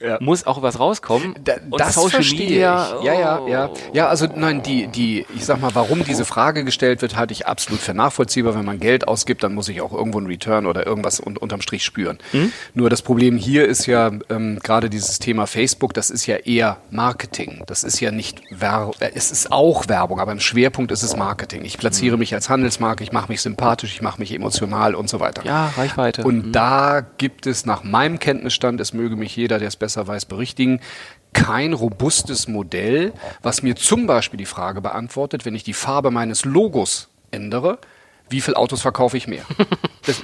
[0.00, 0.18] ja.
[0.20, 1.34] muss auch was rauskommen.
[1.44, 2.98] Da, das Social Media.
[2.98, 3.04] Ich.
[3.04, 3.66] Ja, ja, ja.
[3.68, 3.76] Oh.
[3.92, 7.46] Ja, also nein, die, die, ich sag mal, warum diese Frage gestellt wird, halte ich
[7.46, 8.54] absolut für nachvollziehbar.
[8.54, 11.60] Wenn man Geld ausgibt, dann muss ich auch irgendwo einen Return oder irgendwas un unterm
[11.60, 12.18] Strich spüren.
[12.32, 12.52] Mhm.
[12.74, 16.78] Nur das Problem hier ist ja ähm, gerade dieses Thema Facebook, das ist ja eher
[16.90, 17.62] Marketing.
[17.66, 21.16] Das ist ja nicht Werbung, äh, es ist auch Werbung, aber im Schwerpunkt ist es
[21.16, 21.64] Marketing.
[21.64, 22.20] Ich platziere mhm.
[22.20, 25.44] mich als Handelsmarke, ich mache mich sympathisch, ich mache mich emotional und so weiter.
[25.44, 26.24] Ja, Reichweite.
[26.24, 26.52] Und mhm.
[26.52, 30.26] da gibt es nach meinem Kenntnisstand, es möge mich jeder, der es besser besser weiß,
[30.26, 30.80] berichtigen,
[31.32, 33.12] kein robustes Modell,
[33.42, 37.78] was mir zum Beispiel die Frage beantwortet, wenn ich die Farbe meines Logos ändere,
[38.28, 39.44] wie viele Autos verkaufe ich mehr?
[40.06, 40.22] Das,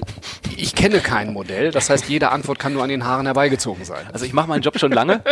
[0.56, 4.06] ich kenne kein Modell, das heißt, jede Antwort kann nur an den Haaren herbeigezogen sein.
[4.10, 5.22] Also ich mache meinen Job schon lange,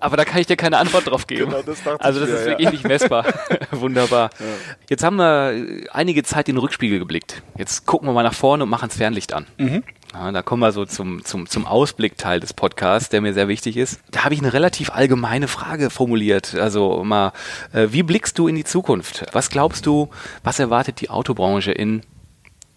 [0.00, 1.52] aber da kann ich dir keine Antwort drauf geben.
[1.52, 2.70] Genau, das also das mir, ist wirklich ja.
[2.72, 3.24] nicht messbar.
[3.70, 4.30] Wunderbar.
[4.40, 4.46] Ja.
[4.90, 7.40] Jetzt haben wir einige Zeit in den Rückspiegel geblickt.
[7.56, 9.46] Jetzt gucken wir mal nach vorne und machen das Fernlicht an.
[9.56, 9.84] Mhm.
[10.18, 13.76] Ja, da kommen wir so zum, zum, zum Ausblickteil des Podcasts, der mir sehr wichtig
[13.76, 14.00] ist.
[14.10, 16.56] Da habe ich eine relativ allgemeine Frage formuliert.
[16.56, 17.32] Also mal,
[17.72, 19.26] äh, wie blickst du in die Zukunft?
[19.30, 20.08] Was glaubst du,
[20.42, 22.02] was erwartet die Autobranche in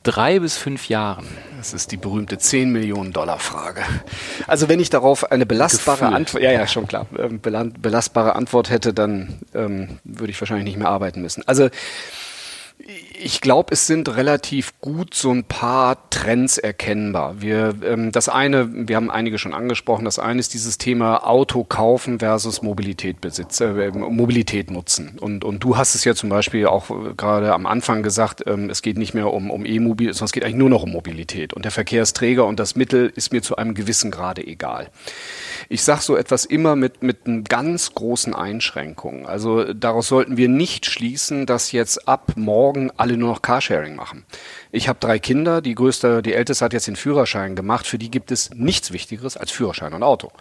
[0.03, 1.25] drei bis fünf Jahren?
[1.57, 3.81] Das ist die berühmte 10 Millionen Dollar Frage.
[4.45, 8.93] Also wenn ich darauf eine belastbare Antwort, ja, ja, schon klar, ähm, belastbare Antwort hätte,
[8.93, 11.41] dann ähm, würde ich wahrscheinlich nicht mehr arbeiten müssen.
[11.47, 11.69] Also
[13.19, 17.41] ich glaube, es sind relativ gut so ein paar Trends erkennbar.
[17.41, 21.63] Wir, ähm, das eine, wir haben einige schon angesprochen, das eine ist dieses Thema Auto
[21.63, 25.17] kaufen versus Mobilität besitzen, äh, Mobilität nutzen.
[25.19, 28.69] Und, und du hast es ja zum Beispiel auch äh, gerade am Anfang gesagt, ähm,
[28.69, 31.53] es geht nicht mehr um, um E-Mobil, sondern es geht eigentlich nur noch um Mobilität.
[31.53, 34.89] Und der Verkehrsträger und das Mittel ist mir zu einem gewissen Grade egal.
[35.69, 39.25] Ich sage so etwas immer mit, mit einem ganz großen Einschränkungen.
[39.25, 44.26] Also daraus sollten wir nicht schließen, dass jetzt ab morgen alle nur noch Carsharing machen.
[44.72, 47.88] Ich habe drei Kinder, die größte, die älteste hat jetzt den Führerschein gemacht.
[47.88, 50.32] Für die gibt es nichts Wichtigeres als Führerschein und Auto.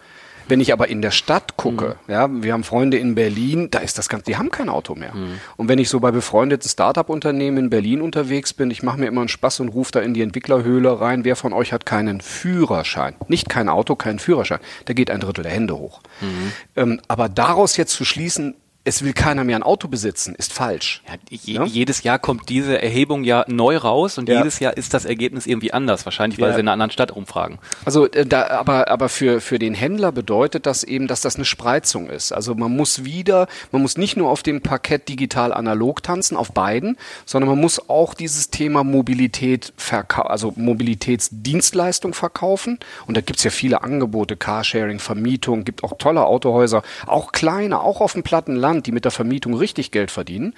[0.47, 2.11] Wenn ich aber in der Stadt gucke, mhm.
[2.11, 5.13] ja, wir haben Freunde in Berlin, da ist das ganz, die haben kein Auto mehr.
[5.13, 5.39] Mhm.
[5.55, 9.21] Und wenn ich so bei befreundeten Startup-Unternehmen in Berlin unterwegs bin, ich mache mir immer
[9.21, 13.15] einen Spaß und rufe da in die Entwicklerhöhle rein, wer von euch hat keinen Führerschein?
[13.27, 14.59] Nicht kein Auto, keinen Führerschein.
[14.85, 16.01] Da geht ein Drittel der Hände hoch.
[16.19, 16.51] Mhm.
[16.75, 21.03] Ähm, aber daraus jetzt zu schließen, es will keiner mehr ein Auto besitzen, ist falsch.
[21.07, 21.65] Ja, je, ja?
[21.65, 24.39] Jedes Jahr kommt diese Erhebung ja neu raus und ja.
[24.39, 27.59] jedes Jahr ist das Ergebnis irgendwie anders, wahrscheinlich weil sie in einer anderen Stadt umfragen.
[27.85, 31.45] Also äh, da, aber, aber für, für den Händler bedeutet das eben, dass das eine
[31.45, 32.31] Spreizung ist.
[32.31, 36.51] Also man muss wieder, man muss nicht nur auf dem Parkett digital analog tanzen, auf
[36.51, 39.73] beiden, sondern man muss auch dieses Thema Mobilität,
[40.15, 42.79] also Mobilitätsdienstleistung verkaufen.
[43.05, 48.01] Und da gibt's ja viele Angebote, Carsharing, Vermietung, gibt auch tolle Autohäuser, auch kleine, auch
[48.01, 50.53] auf dem platten Land die mit der Vermietung richtig Geld verdienen.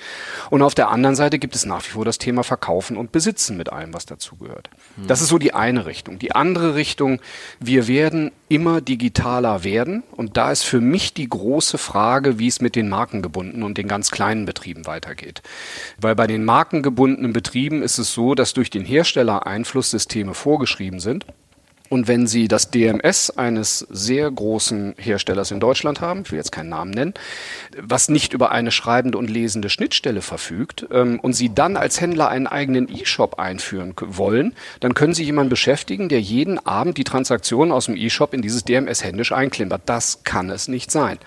[0.49, 3.57] Und auf der anderen Seite gibt es nach wie vor das Thema Verkaufen und Besitzen
[3.57, 4.69] mit allem, was dazugehört.
[4.97, 5.07] Mhm.
[5.07, 6.19] Das ist so die eine Richtung.
[6.19, 7.19] Die andere Richtung,
[7.59, 10.03] wir werden immer digitaler werden.
[10.11, 13.87] Und da ist für mich die große Frage, wie es mit den markengebundenen und den
[13.87, 15.41] ganz kleinen Betrieben weitergeht.
[15.99, 21.25] Weil bei den markengebundenen Betrieben ist es so, dass durch den Hersteller Einflusssysteme vorgeschrieben sind.
[21.89, 26.51] Und wenn Sie das DMS eines sehr großen Herstellers in Deutschland haben, ich will jetzt
[26.51, 27.13] keinen Namen nennen,
[27.77, 32.29] was nicht über eine schreibende und lesende Schnittstelle verfügt, ähm, und Sie dann als Händler
[32.29, 37.71] einen eigenen E-Shop einführen wollen, dann können Sie jemanden beschäftigen, der jeden Abend die Transaktionen
[37.71, 39.81] aus dem E-Shop in dieses DMS händisch einklimpert.
[39.85, 41.19] Das kann es nicht sein.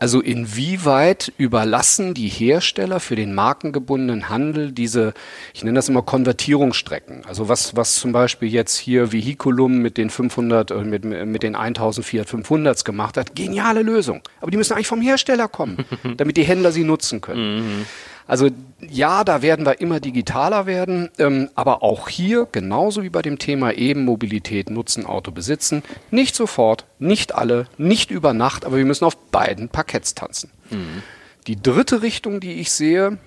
[0.00, 5.12] Also inwieweit überlassen die Hersteller für den markengebundenen Handel diese,
[5.52, 7.26] ich nenne das immer Konvertierungsstrecken.
[7.26, 11.54] Also was, was zum Beispiel jetzt hier Vehiculum mit den 500, äh, mit, mit den
[11.54, 13.34] 1000 Fiat 500s gemacht hat.
[13.34, 14.22] Geniale Lösung.
[14.40, 15.84] Aber die müssen eigentlich vom Hersteller kommen,
[16.16, 17.56] damit die Händler sie nutzen können.
[17.56, 17.86] Mhm.
[18.26, 18.48] Also
[18.88, 23.40] ja, da werden wir immer digitaler werden, ähm, aber auch hier, genauso wie bei dem
[23.40, 25.82] Thema eben Mobilität, Nutzen, Auto besitzen,
[26.12, 30.52] nicht sofort, nicht alle, nicht über Nacht, aber wir müssen auf beiden Parketts tanzen.
[30.70, 31.02] Mhm.
[31.48, 33.18] Die dritte Richtung, die ich sehe,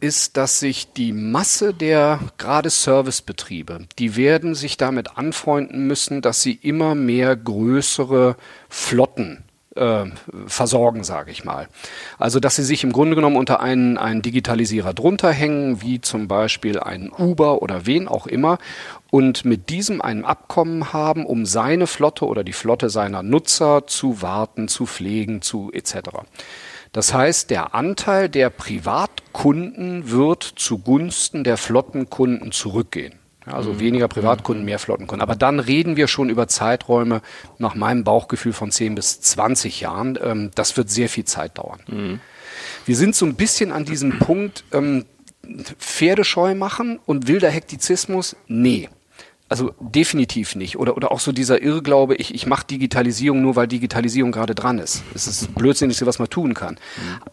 [0.00, 6.40] ist, dass sich die Masse der gerade Servicebetriebe, die werden sich damit anfreunden müssen, dass
[6.40, 8.36] sie immer mehr größere
[8.68, 10.04] Flotten äh,
[10.46, 11.68] versorgen, sage ich mal.
[12.18, 16.28] Also dass sie sich im Grunde genommen unter einen, einen Digitalisierer drunter hängen, wie zum
[16.28, 18.58] Beispiel ein Uber oder wen auch immer,
[19.10, 24.22] und mit diesem ein Abkommen haben, um seine Flotte oder die Flotte seiner Nutzer zu
[24.22, 26.10] warten, zu pflegen, zu etc.
[26.92, 33.14] Das heißt, der Anteil der Privatkunden wird zugunsten der Flottenkunden zurückgehen.
[33.46, 33.80] Also mhm.
[33.80, 34.66] weniger Privatkunden, mhm.
[34.66, 35.22] mehr Flottenkunden.
[35.22, 37.22] Aber dann reden wir schon über Zeiträume
[37.58, 40.18] nach meinem Bauchgefühl von 10 bis 20 Jahren.
[40.22, 41.80] Ähm, das wird sehr viel Zeit dauern.
[41.88, 42.20] Mhm.
[42.84, 45.06] Wir sind so ein bisschen an diesem Punkt, ähm,
[45.78, 48.36] Pferdescheu machen und wilder Hektizismus?
[48.46, 48.88] Nee.
[49.52, 50.78] Also definitiv nicht.
[50.78, 54.78] Oder, oder auch so dieser Irrglaube, ich, ich mache Digitalisierung nur, weil Digitalisierung gerade dran
[54.78, 55.02] ist.
[55.12, 56.78] Das ist das Blödsinnigste, was man tun kann.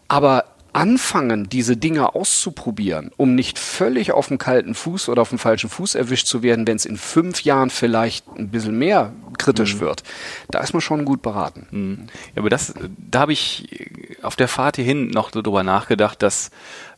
[0.08, 5.38] Aber anfangen, diese Dinge auszuprobieren, um nicht völlig auf dem kalten Fuß oder auf dem
[5.38, 9.76] falschen Fuß erwischt zu werden, wenn es in fünf Jahren vielleicht ein bisschen mehr kritisch
[9.76, 9.80] mhm.
[9.80, 10.02] wird,
[10.50, 11.66] da ist man schon gut beraten.
[11.70, 11.98] Mhm.
[12.34, 13.88] Ja, aber das, da habe ich
[14.22, 16.50] auf der Fahrt hierhin noch so drüber nachgedacht, dass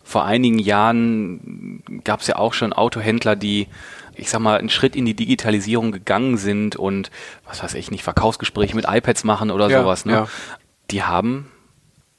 [0.05, 3.69] vor einigen Jahren gab es ja auch schon Autohändler, die
[4.15, 7.11] ich sag mal, einen Schritt in die Digitalisierung gegangen sind und
[7.47, 10.13] was weiß ich nicht, Verkaufsgespräche mit iPads machen oder ja, sowas, ne?
[10.13, 10.29] Ja.
[10.91, 11.49] Die haben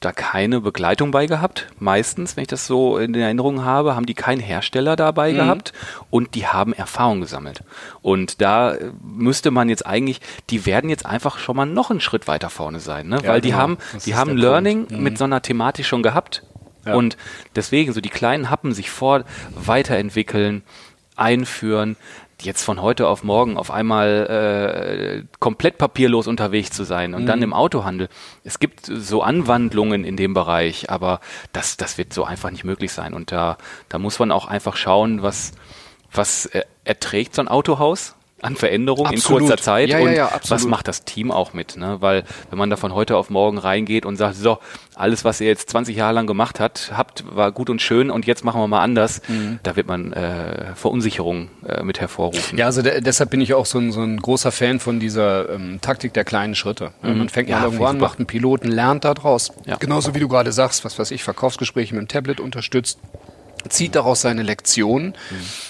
[0.03, 1.67] da keine Begleitung bei gehabt.
[1.79, 5.37] Meistens, wenn ich das so in Erinnerung habe, haben die keinen Hersteller dabei mhm.
[5.37, 5.73] gehabt
[6.09, 7.63] und die haben Erfahrung gesammelt.
[8.01, 10.19] Und da müsste man jetzt eigentlich,
[10.49, 13.19] die werden jetzt einfach schon mal noch einen Schritt weiter vorne sein, ne?
[13.23, 13.61] Ja, weil die genau.
[13.61, 15.03] haben, das die haben Learning mhm.
[15.03, 16.43] mit so einer Thematik schon gehabt.
[16.85, 16.95] Ja.
[16.95, 17.15] Und
[17.55, 19.23] deswegen, so die kleinen Happen sich vor
[19.55, 20.63] weiterentwickeln,
[21.15, 21.95] einführen,
[22.41, 27.27] jetzt von heute auf morgen auf einmal äh, komplett papierlos unterwegs zu sein und mhm.
[27.27, 28.09] dann im Autohandel.
[28.43, 31.19] Es gibt so Anwandlungen in dem Bereich, aber
[31.53, 33.13] das, das wird so einfach nicht möglich sein.
[33.13, 33.57] Und da,
[33.89, 35.53] da muss man auch einfach schauen, was,
[36.11, 40.39] was äh, erträgt so ein Autohaus an Veränderungen in kurzer Zeit ja, und ja, ja,
[40.47, 41.97] was macht das Team auch mit, ne?
[41.99, 44.59] Weil wenn man da von heute auf morgen reingeht und sagt, so,
[44.95, 48.25] alles, was ihr jetzt 20 Jahre lang gemacht hat, habt, war gut und schön und
[48.25, 49.59] jetzt machen wir mal anders, mhm.
[49.63, 52.57] da wird man äh, Verunsicherung äh, mit hervorrufen.
[52.57, 55.79] Ja, also deshalb bin ich auch so ein, so ein großer Fan von dieser ähm,
[55.81, 56.91] Taktik der kleinen Schritte.
[57.01, 57.17] Mhm.
[57.17, 59.51] Man fängt mal irgendwo an, macht einen Piloten, lernt da draus.
[59.79, 62.99] Genauso wie du gerade sagst, was weiß ich, Verkaufsgespräche mit dem Tablet unterstützt
[63.69, 65.07] zieht daraus seine Lektion.
[65.07, 65.13] Mhm.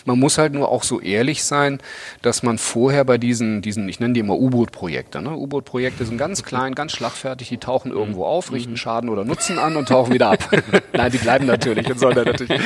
[0.06, 1.80] Man muss halt nur auch so ehrlich sein,
[2.22, 5.32] dass man vorher bei diesen, diesen ich nenne die immer U-Boot-Projekte, ne?
[5.36, 8.78] U-Boot-Projekte sind ganz klein, ganz schlagfertig, die tauchen irgendwo auf, richten mhm.
[8.78, 10.50] Schaden oder Nutzen an und tauchen wieder ab.
[10.94, 12.62] Nein, die bleiben natürlich und sollen natürlich.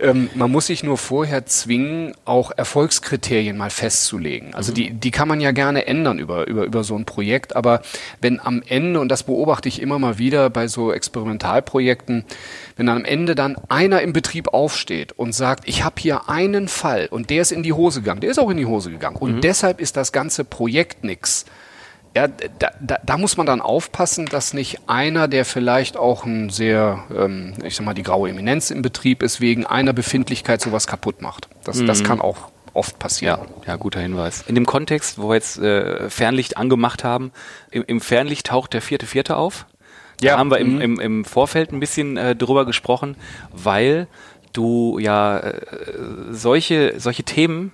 [0.00, 4.54] Ähm, man muss sich nur vorher zwingen, auch Erfolgskriterien mal festzulegen.
[4.54, 4.74] Also mhm.
[4.74, 7.82] die, die kann man ja gerne ändern über, über, über so ein Projekt, aber
[8.20, 12.24] wenn am Ende, und das beobachte ich immer mal wieder bei so Experimentalprojekten,
[12.80, 17.06] wenn am Ende dann einer im Betrieb aufsteht und sagt, ich habe hier einen Fall
[17.10, 19.36] und der ist in die Hose gegangen, der ist auch in die Hose gegangen und
[19.36, 19.40] mhm.
[19.42, 21.44] deshalb ist das ganze Projekt nix
[22.16, 26.50] ja, da, da, da muss man dann aufpassen, dass nicht einer, der vielleicht auch ein
[26.50, 30.88] sehr, ähm, ich sag mal, die graue Eminenz im Betrieb ist, wegen einer Befindlichkeit sowas
[30.88, 31.48] kaputt macht.
[31.62, 31.86] Das, mhm.
[31.86, 33.40] das kann auch oft passieren.
[33.62, 34.42] Ja, ja, guter Hinweis.
[34.46, 37.30] In dem Kontext, wo wir jetzt äh, Fernlicht angemacht haben,
[37.70, 39.66] im, im Fernlicht taucht der vierte Vierte auf.
[40.20, 40.38] Da ja.
[40.38, 40.80] haben wir im, mhm.
[40.80, 43.16] im, im Vorfeld ein bisschen äh, drüber gesprochen,
[43.52, 44.06] weil
[44.52, 45.60] du ja äh,
[46.30, 47.72] solche, solche Themen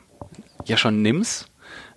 [0.64, 1.48] ja schon nimmst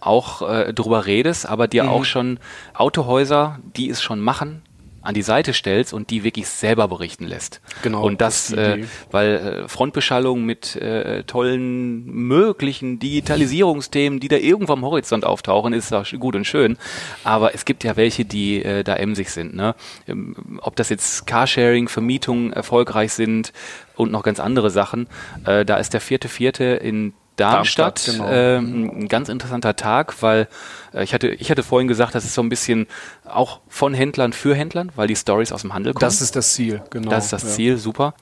[0.01, 1.89] auch äh, drüber redest, aber dir mhm.
[1.89, 2.39] auch schon
[2.73, 4.61] Autohäuser, die es schon machen,
[5.09, 7.61] an die Seite stellst und die wirklich selber berichten lässt.
[7.81, 8.03] Genau.
[8.03, 14.85] Und das, äh, weil äh, Frontbeschallung mit äh, tollen möglichen Digitalisierungsthemen, die da irgendwo am
[14.85, 16.77] Horizont auftauchen, ist auch gut und schön.
[17.23, 19.55] Aber es gibt ja welche, die äh, da emsig sind.
[19.55, 19.73] Ne?
[20.07, 23.51] Ähm, ob das jetzt Carsharing, Vermietung erfolgreich sind
[23.95, 25.07] und noch ganz andere Sachen.
[25.43, 28.07] Äh, da ist der vierte Vierte in Darmstadt.
[28.07, 28.29] Darmstadt genau.
[28.31, 30.47] ähm, ein ganz interessanter Tag, weil
[30.93, 32.87] äh, ich hatte ich hatte vorhin gesagt, das ist so ein bisschen
[33.25, 36.01] auch von Händlern für Händlern, weil die Stories aus dem Handel kommen.
[36.01, 37.09] Das ist das Ziel, genau.
[37.09, 37.49] Das ist das ja.
[37.49, 38.13] Ziel, super.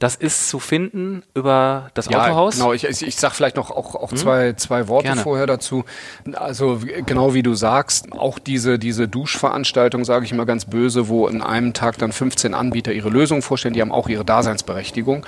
[0.00, 2.56] Das ist zu finden über das ja, Autohaus.
[2.56, 4.16] Genau, ich, ich, sag vielleicht noch auch, auch hm?
[4.16, 5.20] zwei, zwei Worte Gerne.
[5.20, 5.84] vorher dazu.
[6.32, 11.28] Also genau wie du sagst, auch diese, diese Duschveranstaltung, sage ich immer ganz böse, wo
[11.28, 15.26] in einem Tag dann 15 Anbieter ihre Lösung vorstellen, die haben auch ihre Daseinsberechtigung.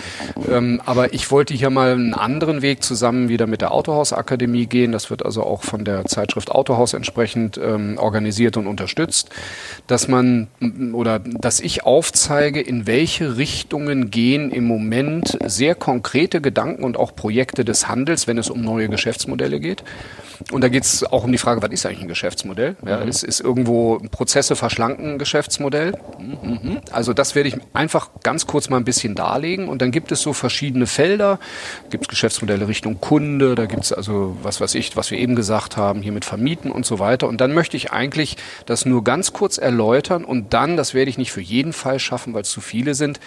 [0.50, 4.90] Ähm, aber ich wollte hier mal einen anderen Weg zusammen wieder mit der Autohausakademie gehen.
[4.90, 9.28] Das wird also auch von der Zeitschrift Autohaus entsprechend ähm, organisiert und unterstützt,
[9.86, 10.48] dass man
[10.94, 17.14] oder dass ich aufzeige, in welche Richtungen gehen im Moment sehr konkrete Gedanken und auch
[17.14, 19.84] Projekte des Handels, wenn es um neue Geschäftsmodelle geht.
[20.50, 22.76] Und da geht es auch um die Frage, was ist eigentlich ein Geschäftsmodell?
[22.84, 23.08] Ja, mhm.
[23.08, 25.92] ist, ist irgendwo Prozesse verschlanken ein Geschäftsmodell?
[26.18, 26.80] Mhm.
[26.90, 29.68] Also das werde ich einfach ganz kurz mal ein bisschen darlegen.
[29.68, 31.38] Und dann gibt es so verschiedene Felder.
[31.90, 35.36] Gibt es Geschäftsmodelle Richtung Kunde, da gibt es also, was weiß ich, was wir eben
[35.36, 37.28] gesagt haben, hier mit Vermieten und so weiter.
[37.28, 38.36] Und dann möchte ich eigentlich
[38.66, 42.34] das nur ganz kurz erläutern und dann, das werde ich nicht für jeden Fall schaffen,
[42.34, 43.20] weil es zu viele sind,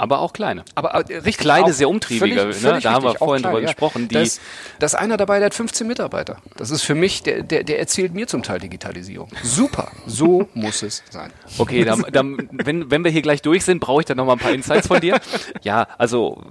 [0.00, 0.64] aber auch kleine.
[0.74, 2.40] Aber äh, richtig kleine, sehr umtriebige.
[2.40, 2.80] Völlig, völlig ne?
[2.80, 3.66] Da haben wir vorhin drüber ja.
[3.66, 4.08] gesprochen.
[4.08, 4.40] Die da, ist,
[4.78, 6.38] da ist einer dabei, der hat 15 Mitarbeiter.
[6.56, 9.28] Das ist für mich, der, der, der erzählt mir zum Teil Digitalisierung.
[9.42, 11.30] Super, so muss es sein.
[11.58, 14.32] Okay, dann, dann, wenn, wenn wir hier gleich durch sind, brauche ich dann noch mal
[14.32, 15.20] ein paar Insights von dir.
[15.62, 16.42] Ja, also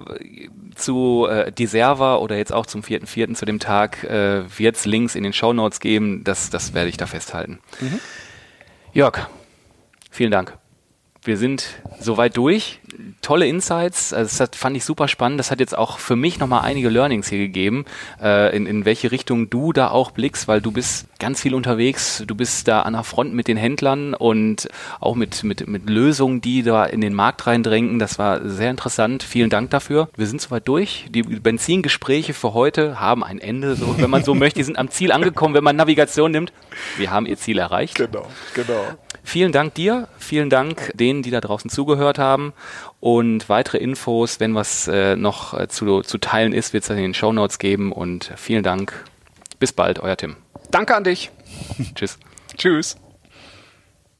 [0.76, 3.34] zu äh, die Server oder jetzt auch zum 4.4.
[3.34, 6.24] zu dem Tag äh, wird es Links in den Show Notes geben.
[6.24, 7.60] Das, das werde ich da festhalten.
[7.80, 8.00] Mhm.
[8.93, 9.28] Jörg,
[10.12, 10.58] vielen Dank.
[11.24, 12.80] Wir sind soweit durch
[13.22, 14.14] tolle Insights.
[14.14, 15.40] Also das fand ich super spannend.
[15.40, 17.86] Das hat jetzt auch für mich nochmal einige Learnings hier gegeben,
[18.22, 22.24] äh, in, in welche Richtung du da auch blickst, weil du bist ganz viel unterwegs.
[22.26, 24.70] Du bist da an der Front mit den Händlern und
[25.00, 28.00] auch mit, mit, mit Lösungen, die da in den Markt reindrängen.
[28.00, 29.24] Das war sehr interessant.
[29.24, 30.10] Vielen Dank dafür.
[30.16, 31.08] Wir sind soweit durch.
[31.10, 34.60] Die Benzingespräche für heute haben ein Ende, so, wenn man so möchte.
[34.60, 36.54] Die sind am Ziel angekommen, wenn man Navigation nimmt.
[36.98, 37.96] Wir haben ihr Ziel erreicht.
[37.96, 38.84] Genau, genau.
[39.24, 42.54] Vielen Dank dir, vielen Dank denen, die da draußen zugehört haben.
[42.99, 46.97] Und weitere Infos, wenn was äh, noch äh, zu, zu teilen ist, wird es dann
[46.97, 47.91] in den Show Notes geben.
[47.91, 49.05] Und vielen Dank.
[49.59, 50.36] Bis bald, euer Tim.
[50.71, 51.32] Danke an dich.
[51.95, 52.17] Tschüss.
[52.57, 52.97] Tschüss.